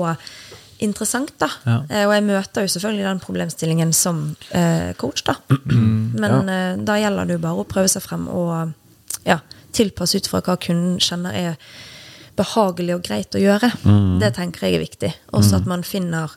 [0.84, 1.50] interessant, da.
[1.66, 1.78] Ja.
[1.90, 5.36] Eh, Og jeg møter jo selvfølgelig den problemstillingen som eh, coach, da.
[6.22, 8.74] Men eh, da gjelder det jo bare å prøve seg frem og
[9.26, 9.40] ja,
[9.76, 11.56] tilpasse ut fra hva kunden kjenner er
[12.36, 13.70] behagelig og greit å gjøre.
[14.20, 15.12] Det tenker jeg er viktig.
[15.32, 16.34] Også at man finner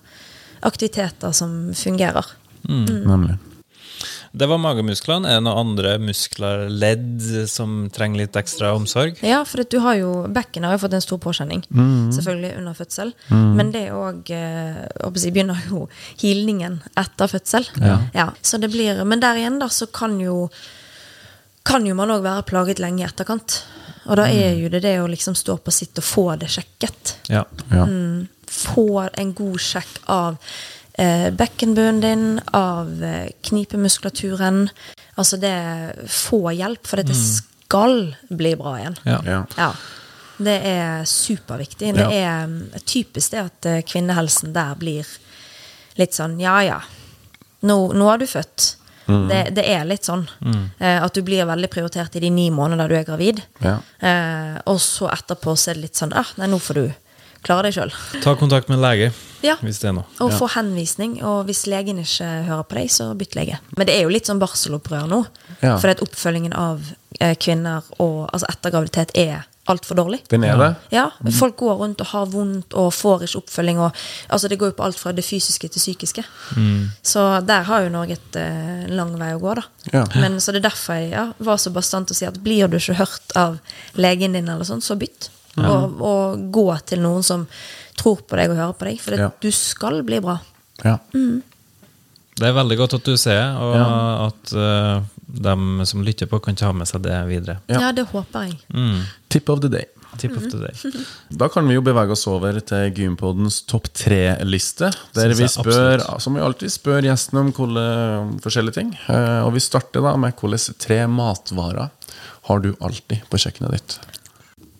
[0.62, 2.26] aktiviteter som fungerer.
[2.68, 3.34] Nemlig.
[4.29, 4.39] Mm.
[4.43, 5.29] Det var magemusklene.
[5.29, 9.20] Er det noen andre muskler, ledd, som trenger litt ekstra omsorg?
[9.26, 11.64] Ja, for at du har jo bekkenet har jo fått en stor påkjenning,
[12.14, 13.14] selvfølgelig under fødsel.
[13.31, 15.87] Men det òg eh, begynner jo
[16.20, 17.68] hilningen etter fødsel.
[18.12, 18.31] Ja.
[18.43, 20.49] så det blir, men der igjen da, så kan jo
[21.68, 23.61] kan jo man òg være plaget lenge i etterkant.
[24.09, 27.18] Og da er jo det det å liksom stå på sitt og få det sjekket.
[27.29, 27.45] Ja.
[27.68, 27.85] Ja.
[28.49, 30.39] Få en god sjekk av
[31.31, 34.69] bekkenbunnen din, av eh, knipemuskulaturen.
[35.19, 35.55] Altså det
[36.11, 38.97] Få hjelp, for det skal bli bra igjen.
[39.05, 39.21] Ja.
[39.27, 39.45] Ja.
[39.57, 39.73] Ja.
[40.39, 41.95] Det er superviktig.
[41.95, 42.11] Det Ja.
[42.11, 45.07] er mm, typisk det at eh, kvinnehelsen der blir
[45.99, 46.81] litt sånn ja ja,
[47.67, 48.75] nå, nå er du født.
[49.09, 50.27] Det, det er litt sånn.
[50.79, 53.41] Eh, at du blir veldig prioritert i de ni månedene du er gravid.
[53.65, 53.79] Ja.
[54.05, 56.83] Eh, og så etterpå så er det litt sånn ah, nei, nå får du
[57.49, 57.95] klare deg sjøl.
[58.25, 59.11] Ta kontakt med lege
[59.43, 59.55] Ja.
[59.63, 60.07] hvis det er noe.
[60.21, 61.19] Og få henvisning.
[61.25, 63.59] Og hvis legen ikke hører på deg, så bytt lege.
[63.77, 65.25] Men det er jo litt sånn barselopprør nå.
[65.63, 65.77] Ja.
[65.79, 66.83] For at oppfølgingen av
[67.21, 70.23] eh, kvinner og, altså etter graviditet er altfor dårlig.
[70.33, 70.69] Den er det?
[70.95, 73.79] Ja, Folk går rundt og har vondt og får ikke oppfølging.
[73.85, 73.99] Og,
[74.33, 76.25] altså Det går jo på alt fra det fysiske til psykiske.
[77.05, 79.55] Så der har jo Norge et eh, lang vei å gå.
[79.61, 80.07] da Ja.
[80.17, 82.79] Men Så det er derfor jeg ja, var så bastant å si at blir du
[82.81, 83.59] ikke hørt av
[83.95, 85.29] legen din, eller sånn, så bytt.
[85.65, 87.47] Og, og gå til noen som
[87.99, 89.01] tror på deg og hører på deg.
[89.03, 89.31] For det, Ja.
[89.43, 90.39] du skal bli bra.
[90.85, 90.99] Ja.
[92.39, 93.75] Det er veldig godt at du ser, og
[94.29, 97.59] at uh, de som lytter på, kan ta med seg det videre.
[97.67, 97.81] Ja.
[97.89, 98.61] Ja, det håper jeg.
[98.71, 99.01] Mm.
[99.29, 99.89] Tip of the day.
[100.19, 100.93] Tip of the day.
[101.41, 104.93] Da kan vi jo bevege oss over til Gympodens topp tre-liste.
[105.19, 108.95] Der vi spør, som vi alltid spør gjestene om hvordan, forskjellige ting.
[109.11, 111.91] Eh, Og vi starter da med hvilke tre matvarer
[112.49, 113.99] har du alltid på kjøkkenet ditt?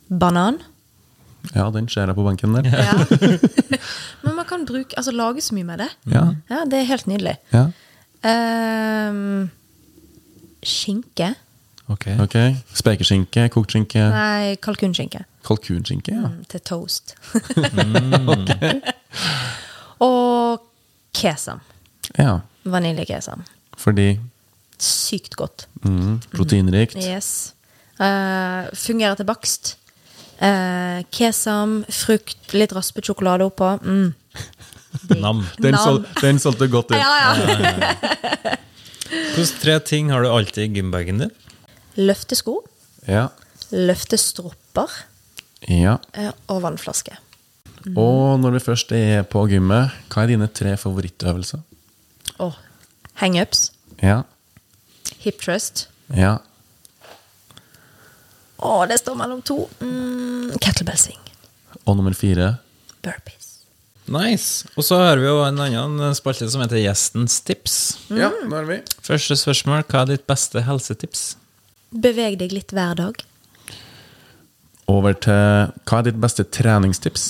[0.09, 0.59] Banan.
[1.55, 2.63] Ja, den ser jeg på benken der.
[2.67, 2.93] Ja.
[4.25, 5.89] Men man kan bruke, altså lage så mye med det.
[6.13, 6.25] Ja.
[6.51, 7.37] Ja, Det er helt nydelig.
[7.53, 7.67] ja.
[8.29, 9.51] Um,
[10.67, 11.35] skinke.
[11.89, 12.07] Ok.
[12.21, 12.55] okay.
[12.75, 15.23] Spekeskinke, kokt skinke, Nei, kalkunskinke.
[15.47, 16.13] kalkunskinke.
[16.13, 16.27] Ja.
[16.29, 17.15] Mm, Til toast.
[20.05, 20.61] Og
[21.15, 21.61] kesam.
[22.19, 22.39] ja.
[22.65, 23.45] Vaniljekesam.
[23.79, 24.19] Fordi
[24.79, 25.69] Sykt godt.
[25.83, 26.97] mm, proteinrikt.
[26.99, 27.55] Yes.
[28.01, 29.77] Uh, fungerer til bakst.
[30.39, 33.73] Eh, kesam, frukt, litt raspet sjokolade oppå.
[33.83, 34.15] Mm.
[35.23, 35.43] Nam.
[35.59, 35.83] Den, Nam.
[35.85, 36.99] sol, den solgte godt ut.
[36.99, 38.57] Ja, ja.
[39.35, 41.33] Hvilke tre ting har du alltid i gymbagen din?
[41.99, 42.61] Løftesko,
[43.09, 43.29] Ja.
[43.73, 44.93] løftestropper
[45.69, 45.97] ja.
[46.15, 47.17] eh, og vannflaske.
[47.97, 51.63] Og når vi først er på gymmet, hva er dine tre favorittøvelser?
[52.43, 52.55] Oh,
[53.23, 53.71] hangups,
[54.03, 54.23] Ja.
[55.25, 55.87] hip trust.
[56.15, 56.37] Ja.
[58.59, 59.57] Å, det står mellom to.
[59.81, 60.18] Mm,
[60.89, 61.83] kettlebell.
[61.85, 62.57] Og nummer fire?
[63.05, 63.49] Burpees.
[64.09, 64.69] Nice.
[64.77, 67.75] Og så har vi jo en annen spalte som heter Gjestens tips.
[68.09, 68.81] Ja, nå har vi.
[69.05, 71.27] Første spørsmål, hva er ditt beste helsetips?
[71.93, 73.21] Beveg deg litt hver dag.
[74.89, 77.29] Over til hva er ditt beste treningstips?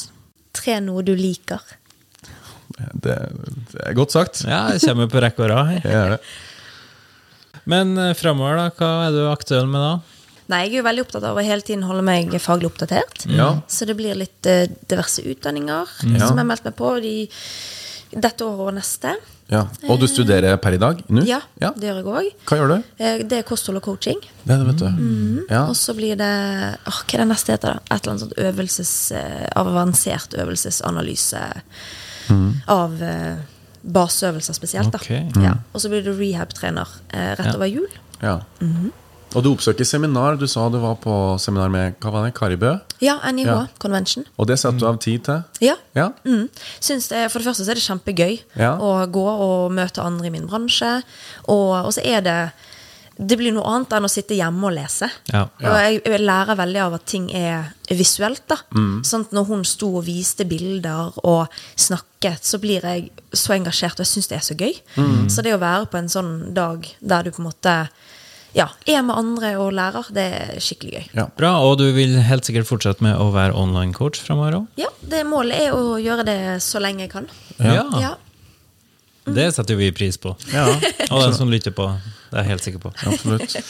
[0.54, 1.62] Tre noe du liker.
[2.78, 3.16] Det,
[3.74, 4.44] det er godt sagt.
[4.46, 6.22] Ja, det kommer på rekke og rad.
[7.68, 10.17] Men uh, framover, da, hva er du aktuell med da?
[10.49, 13.26] Nei, jeg er jo veldig opptatt av å hele tiden holde meg faglig oppdatert.
[13.28, 13.51] Ja.
[13.68, 17.16] Så det blir litt eh, diverse utdanninger som jeg har meldt meg på de,
[18.16, 19.12] dette året og neste.
[19.53, 19.66] ja.
[19.88, 21.03] Og du studerer per i dag?
[21.09, 21.22] Nå?
[21.28, 21.70] Ja, ja.
[21.76, 22.30] det gjør jeg òg.
[22.49, 22.88] Hva gjør du?
[23.28, 24.20] Det er kosthold og coaching.
[24.44, 25.44] Det er det, vet du.
[25.53, 25.62] Ja.
[25.68, 26.32] Og så blir det
[26.88, 27.76] åh, Hva er det neste heter?
[27.76, 27.94] da?
[27.94, 31.42] Et eller annet sånt øvelses, eh, avansert øvelsesanalyse
[32.68, 33.36] av eh,
[33.82, 34.92] baseøvelser spesielt.
[34.92, 35.11] da Ok.
[35.44, 35.55] ja.
[35.72, 37.88] Og så blir du rehab-trener eh, rett over jul.
[38.24, 38.38] ja.
[39.36, 40.38] Og du oppsøker seminar.
[40.40, 41.12] Du sa du var på
[41.42, 42.78] seminar med hva var det, Karibø.
[43.04, 43.66] Ja, NIH Ja.
[43.78, 44.24] Convention.
[44.38, 45.42] Og det setter du av tid til?
[45.60, 45.74] Ja.
[45.94, 46.08] Ja.
[46.24, 46.48] Mm.
[46.80, 48.76] Syns det, for det første så er det kjempegøy Ja.
[48.78, 51.02] å gå og møte andre i min bransje.
[51.48, 52.52] Og, og så er det
[53.20, 55.08] Det blir noe annet enn å sitte hjemme og lese.
[55.32, 55.48] Ja.
[55.58, 58.44] Og jeg, jeg lærer veldig av at ting er visuelt.
[58.46, 58.56] da
[59.02, 63.98] Sånn at Når hun sto og viste bilder og snakket, så blir jeg så engasjert,
[63.98, 64.72] og jeg syns det er så gøy.
[65.28, 67.88] Så det å være på en sånn dag der du på en måte
[68.59, 71.04] ja, er med andre og lærer, det er skikkelig gøy.
[71.20, 71.26] Ja.
[71.38, 74.66] Bra, og du vil helt sikkert fortsette med å være online-coach framover òg?
[74.82, 77.28] Ja, det Målet er å gjøre det så lenge jeg kan.
[77.62, 77.84] Ja.
[78.02, 78.14] Ja.
[79.28, 80.34] Det setter vi pris på.
[80.54, 80.66] Ja,
[81.12, 81.88] Og den som lytter på.
[82.30, 82.94] Det er jeg helt sikker på.
[83.09, 83.56] absolutt.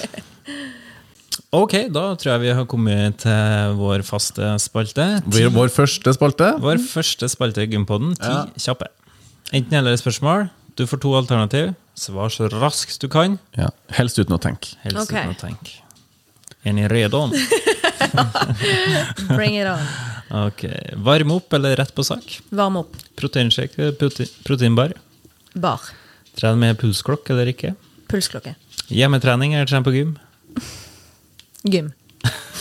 [1.55, 5.05] Ok, da tror jeg vi har kommet til vår faste spalte.
[5.25, 6.51] Det blir vår første spalte.
[6.61, 8.11] Vår første spalte i Gympodden.
[8.21, 8.43] Ti Ja.
[8.61, 8.91] kjappe.
[9.57, 10.51] Enten eller spørsmål.
[10.79, 11.75] Du får to alternativ.
[11.95, 13.39] Svar så raskt du kan.
[13.59, 13.73] Ja.
[13.97, 14.77] Helst uten å tenke.
[14.85, 15.25] Helst okay.
[15.25, 15.81] uten å tenke.
[16.63, 17.25] Er ni redo?
[19.33, 19.83] Bring it on.
[20.45, 20.63] Ok.
[21.03, 22.37] Varm opp eller rett på sak?
[22.55, 22.95] Varm opp.
[23.19, 23.99] Proteinshake eller
[24.47, 24.95] proteinbar?
[25.59, 25.91] Bar.
[26.39, 27.75] Tren med pulsklokke eller ikke?
[28.07, 28.55] Pulsklokke.
[28.87, 30.15] Hjemmetrening eller tren på gym?
[31.67, 31.91] Gym.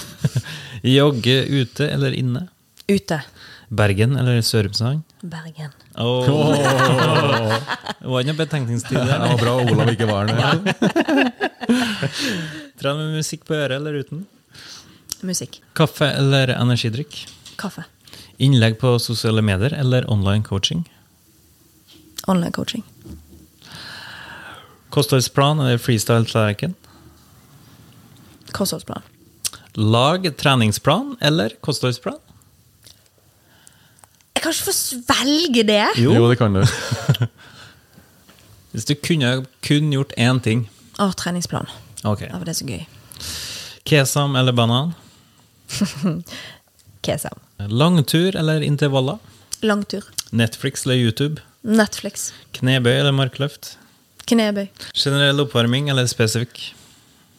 [0.98, 2.48] Jogge ute eller inne?
[2.90, 3.22] Ute.
[3.70, 5.06] Bergen eller Sørumsand?
[5.22, 5.72] Bergen.
[5.98, 6.26] Oh.
[8.00, 9.20] Det var ikke noe betenkningstid Det der.
[9.24, 10.60] var bra Olav ikke var der.
[12.78, 14.26] Trener med musikk på øret eller uten?
[15.26, 15.58] Musikk.
[15.76, 17.24] Kaffe eller energidrikk?
[17.58, 17.84] Kaffe.
[18.38, 20.86] Innlegg på sosiale medier eller online coaching?
[22.28, 22.84] Online coaching.
[24.94, 26.76] Kostholdsplan eller freestyle-tallerken?
[28.54, 29.02] Kostholdsplan.
[29.78, 32.22] Lag treningsplan eller kostholdsplan?
[34.38, 35.84] Jeg kan ikke få svelge det.
[35.98, 36.62] Jo, det kan du.
[38.72, 39.32] Hvis du kunne
[39.66, 40.68] kun gjort én ting.
[41.02, 41.66] Å, treningsplan.
[42.06, 42.28] Okay.
[42.30, 42.84] Det var det så gøy.
[43.90, 44.92] Kesam eller banan?
[47.08, 47.42] Kesam.
[47.66, 49.18] Langtur eller intervaller?
[49.66, 50.06] Langtur.
[50.30, 51.42] Netflix eller YouTube?
[51.66, 52.28] Netflix.
[52.54, 53.74] Knebøy eller markløft?
[54.30, 54.68] Knebøy.
[54.94, 56.62] Generell oppvarming eller spesifikk?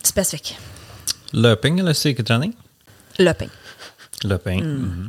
[0.02, 0.56] Spesifikk.
[1.30, 2.56] Løping eller styrketrening?
[3.22, 3.54] Løping.
[4.26, 4.66] Løping.
[4.66, 5.08] Mhm.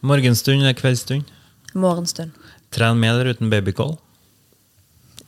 [0.00, 1.24] Morgenstund eller kveldsstund?
[1.72, 2.30] Morgenstund.
[2.70, 3.96] Tren med eller uten babycall?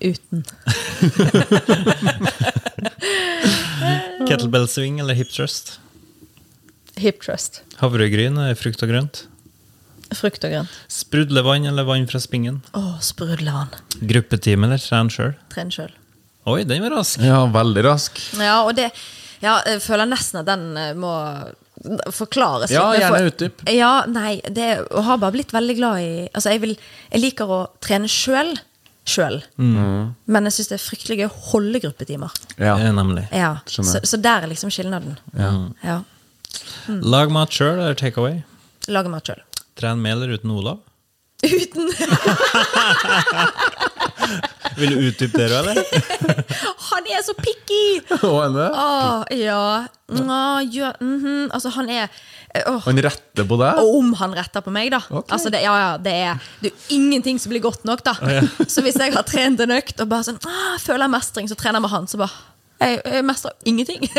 [0.01, 0.45] Uten.
[4.29, 5.79] Kettlebell swing eller hip thrust?
[6.97, 7.63] Hip trust.
[7.81, 9.25] Havregryn eller frukt og grønt?
[10.13, 10.75] Frukt og grønt.
[10.93, 12.61] Sprudlevann eller vann fra spingen?
[12.77, 13.73] Å, sprudlevann.
[14.01, 15.33] Gruppetime eller tren sjøl?
[15.55, 15.93] Tren sjøl.
[16.51, 17.21] Oi, den var rask!
[17.23, 18.19] Ja, veldig rask.
[18.41, 18.89] Ja, og det
[19.43, 21.11] Ja, jeg føler nesten at den eh, må
[22.15, 22.77] forklares litt.
[22.77, 23.63] Ja, gjerne utdyp.
[23.75, 26.77] Ja, nei, det har bare blitt veldig glad i Altså, jeg, vil,
[27.11, 28.55] jeg liker å trene sjøl.
[29.09, 29.41] Sjøl.
[29.59, 32.37] Men jeg syns det er fryktelig gøy å holde gruppetimer.
[32.63, 32.77] Ja.
[32.95, 33.27] Nemlig.
[33.35, 35.19] Ja, så, så der er liksom skilnaden.
[35.35, 35.53] Ja.
[35.83, 36.01] Ja
[36.87, 38.43] Lag mat sjøl eller take away?
[38.93, 39.41] Lage mat sjøl.
[39.79, 40.83] Tren med eller uten Olav?
[41.43, 41.89] Uten
[44.77, 45.81] Vil du utdype det, eller?
[46.91, 47.83] Han er så picky!
[48.21, 48.69] Og henne.
[48.69, 49.65] Åh, ja.
[50.13, 50.39] Nå,
[50.75, 51.49] ja mhm.
[51.55, 52.09] Altså, han er
[52.69, 52.81] åh.
[52.85, 53.81] Han retter på deg.
[53.81, 55.01] Om han retter på meg, da.
[55.09, 55.33] Okay.
[55.35, 58.15] Altså, det, ja, ja, det, er, det er ingenting som blir godt nok, da.
[58.73, 61.59] Så hvis jeg har trent en økt og bare sånn, ah, føler jeg mestring, så
[61.59, 62.51] trener jeg med han, så bare
[62.83, 64.09] Jeg, jeg mestrer ingenting.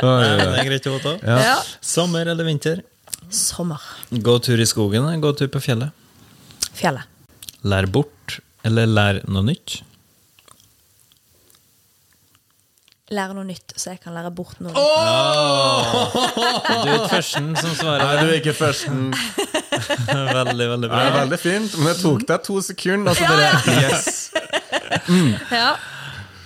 [0.00, 1.12] Det er greit å vite.
[1.26, 1.58] Ja.
[1.84, 2.80] Sommer eller vinter?
[3.30, 3.82] Sommer.
[4.10, 5.92] Gå tur i skogen eller gå tur på fjellet?
[6.78, 7.04] Fjellet.
[7.68, 9.80] Lær bort eller lær noe nytt?
[13.10, 14.70] Lære noe nytt, så jeg kan lære bort noe.
[14.70, 14.78] Du
[16.86, 18.04] er ikke førsten som svarer.
[18.06, 19.08] Nei, du er ikke førsten.
[20.30, 21.00] Veldig, veldig Det bra.
[21.08, 23.10] er veldig fint, men det tok deg to sekunder.
[23.10, 23.48] Altså bare,
[23.80, 24.30] yes.
[25.60, 25.70] Ja.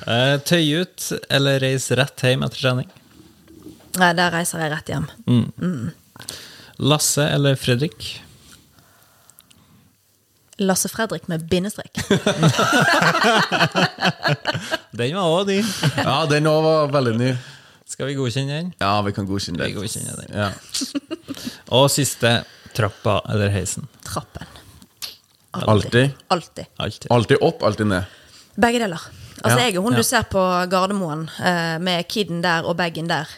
[0.08, 2.88] Eh, Tøy ut eller reis rett hjem etter trening?
[4.00, 5.06] Nei, der reiser jeg rett hjem.
[6.80, 8.14] Lasse eller Fredrik?
[10.58, 11.90] Lasse Fredrik med bindestrek.
[14.94, 15.66] Den var òg din.
[15.98, 17.30] Ja, den òg var veldig ny.
[17.90, 18.68] Skal vi godkjenne den?
[18.80, 19.74] Ja, vi kan godkjenne Vi det.
[19.76, 20.30] godkjenner den.
[20.38, 20.50] Ja.
[21.76, 22.36] Og siste
[22.74, 23.88] trappa eller heisen?
[24.06, 24.46] Trappen.
[25.54, 26.14] Alltid.
[26.32, 27.36] Alltid.
[27.44, 28.04] Opp, alltid ned.
[28.58, 29.02] Begge deler.
[29.44, 29.98] Altså, Ja, jeg er hun ja.
[30.00, 30.40] du ser på
[30.70, 33.28] Gardermoen, eh, med kiden der og bagen der,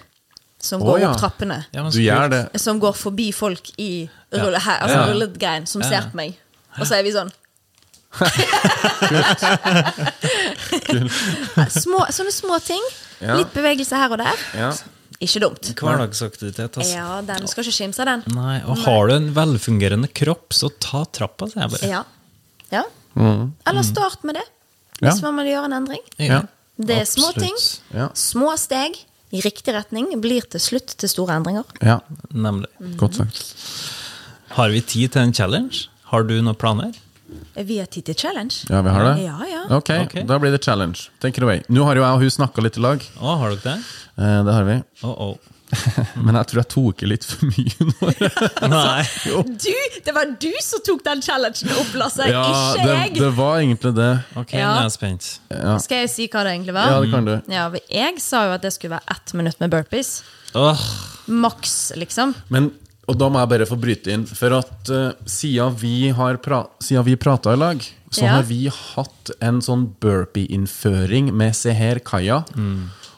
[0.63, 1.11] som går går ja.
[1.11, 1.59] opp trappene.
[1.75, 2.43] Ja, Du gjør det.
[2.61, 5.89] Som går forbi folk i rulle, her, altså rullegreien, som Ja.
[5.89, 6.37] ser på meg.
[6.81, 7.31] Og så er vi sånn
[11.73, 12.83] små, Sånne små ting.
[13.21, 13.39] Ja.
[13.41, 14.43] Litt bevegelse her og der.
[14.57, 14.71] Ja.
[15.25, 15.71] Ikke dumt.
[15.81, 16.91] Hverdagsaktivitet, altså.
[16.93, 18.25] Ja, den skal ikke skimse den.
[18.37, 21.89] Nei, og har du en velfungerende kropp, så ta trappa, sier jeg bare.
[21.89, 22.03] Ja.
[22.75, 22.83] ja.
[23.17, 23.47] Mm.
[23.71, 24.45] Eller start med det,
[25.01, 25.11] Ja.
[25.11, 26.05] hvis man vil gjøre en endring.
[26.21, 26.43] Ja.
[26.77, 27.55] Det er små ting.
[27.57, 27.97] Absolutt.
[27.97, 28.09] Ja.
[28.21, 28.99] Små steg
[29.33, 31.65] i riktig retning blir til slutt til store endringer.
[31.81, 31.99] ja.
[32.37, 32.69] Nemlig.
[33.01, 33.41] Godt sagt.
[34.57, 35.89] Har vi tid til en challenge?
[36.13, 36.95] Har du noen planer?
[37.59, 38.61] Vi har tid til challenge.
[38.71, 39.15] Ja, vi har det?
[39.25, 39.65] Ja, ja.
[39.75, 40.15] Ok, Ok.
[40.29, 41.09] da blir det challenge.
[41.21, 41.63] Take it away.
[41.69, 43.03] Nå har jo jeg og hun snakka litt i lag.
[43.19, 43.77] Å, har dere det?
[44.23, 44.77] Eh, det har vi.
[45.03, 45.53] Oh, oh.
[46.23, 48.13] Men jeg tror jeg tok i litt for mye nå.
[48.77, 49.03] Nei.
[49.59, 49.73] Du,
[50.07, 53.15] det var du som tok den challengen opp, Lasse, Ja, ikke det, jeg!
[53.19, 54.13] det var egentlig det.
[54.39, 54.71] Ok, Ja.
[54.71, 55.29] nå er jeg spent.
[55.83, 56.93] Skal jeg si hva det egentlig var?
[56.95, 57.35] Ja, det kan du.
[57.51, 60.21] Ja, Jeg sa jo at det skulle være ett minutt med burpees.
[60.55, 60.79] Oh.
[61.27, 62.37] Maks, liksom.
[62.55, 62.71] Men,
[63.07, 66.65] og da må jeg bare få bryte inn, for at uh, siden vi har pra
[66.83, 68.37] siden vi prata i lag, så Ja.
[68.37, 72.45] har vi hatt en sånn burpee-innføring med Seher Kaya.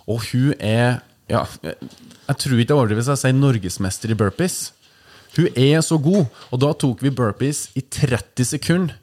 [0.09, 4.73] Og hun er ja, Jeg tror ikke jeg overdriver hvis jeg sier norgesmester i burpees.
[5.37, 8.95] Hun er så god, og da tok vi burpees i 30 sekunder.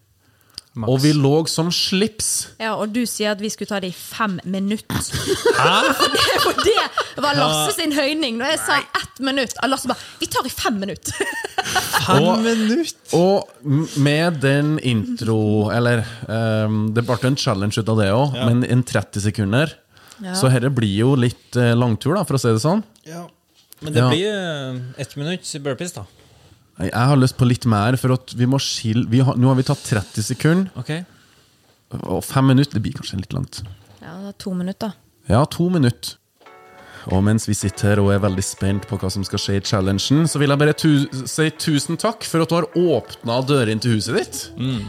[0.75, 0.91] Maks.
[0.91, 2.29] Og vi lå som slips.
[2.59, 4.99] Ja, Og du sier at vi skulle ta det i fem minutter.
[4.99, 8.35] For det, for det var Lasse sin høyning.
[8.41, 11.15] Når jeg sa ett minutt, og Lasse bare 'Vi tar i fem minutter'.
[12.07, 13.15] fem Og- minutter!
[13.15, 13.47] Og
[13.97, 18.83] med den intro Eller um, det ble en challenge ut av det òg, men en
[18.83, 19.71] 30 sekunder.
[20.23, 20.35] Ja.
[20.35, 22.83] Så dette blir jo litt eh, langtur, da, for å si det sånn.
[23.07, 23.25] Ja.
[23.83, 24.09] Men det Ja.
[24.11, 26.05] blir eh, ett minutt burpees, da.
[26.79, 29.55] Jeg har lyst på litt mer, for at vi må skille vi har, Nå har
[29.55, 30.91] vi tatt 30 sekunder, Ok.
[32.03, 33.61] og fem minutter det blir kanskje litt langt.
[34.01, 34.93] Ja, det er to minutter.
[35.29, 36.17] Ja, to minutter.
[37.13, 39.61] Og mens vi sitter her og er veldig spent på hva som skal skje i
[39.61, 43.79] challengen, så vil jeg bare tu si tusen takk for at du har åpna dørene
[43.79, 44.39] til huset ditt.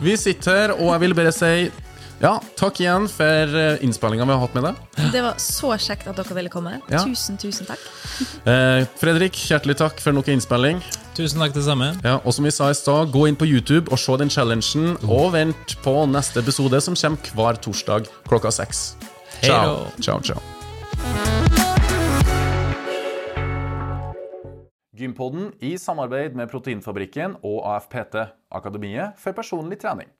[0.03, 1.71] Vi sitter her, og jeg vil bare si
[2.17, 3.53] ja, takk igjen for
[3.85, 5.11] innspillinga vi har hatt med deg.
[5.13, 6.79] Det var så kjekt at dere ville komme.
[6.89, 7.03] Ja.
[7.05, 7.83] Tusen, tusen takk.
[8.49, 10.81] Eh, Fredrik, hjertelig takk for nok innspilling.
[11.17, 11.95] Tusen takk, det samme.
[12.05, 14.99] Ja, og som vi sa i stad, gå inn på YouTube og se den challengen,
[15.09, 18.83] og vent på neste episode, som kommer hver torsdag klokka seks.
[19.41, 19.87] Ciao.
[19.97, 20.43] Ciao, ciao.
[24.97, 28.21] Gympodden i samarbeid med Proteinfabrikken og AFPT,
[28.53, 30.13] Akademiet for personlig trening.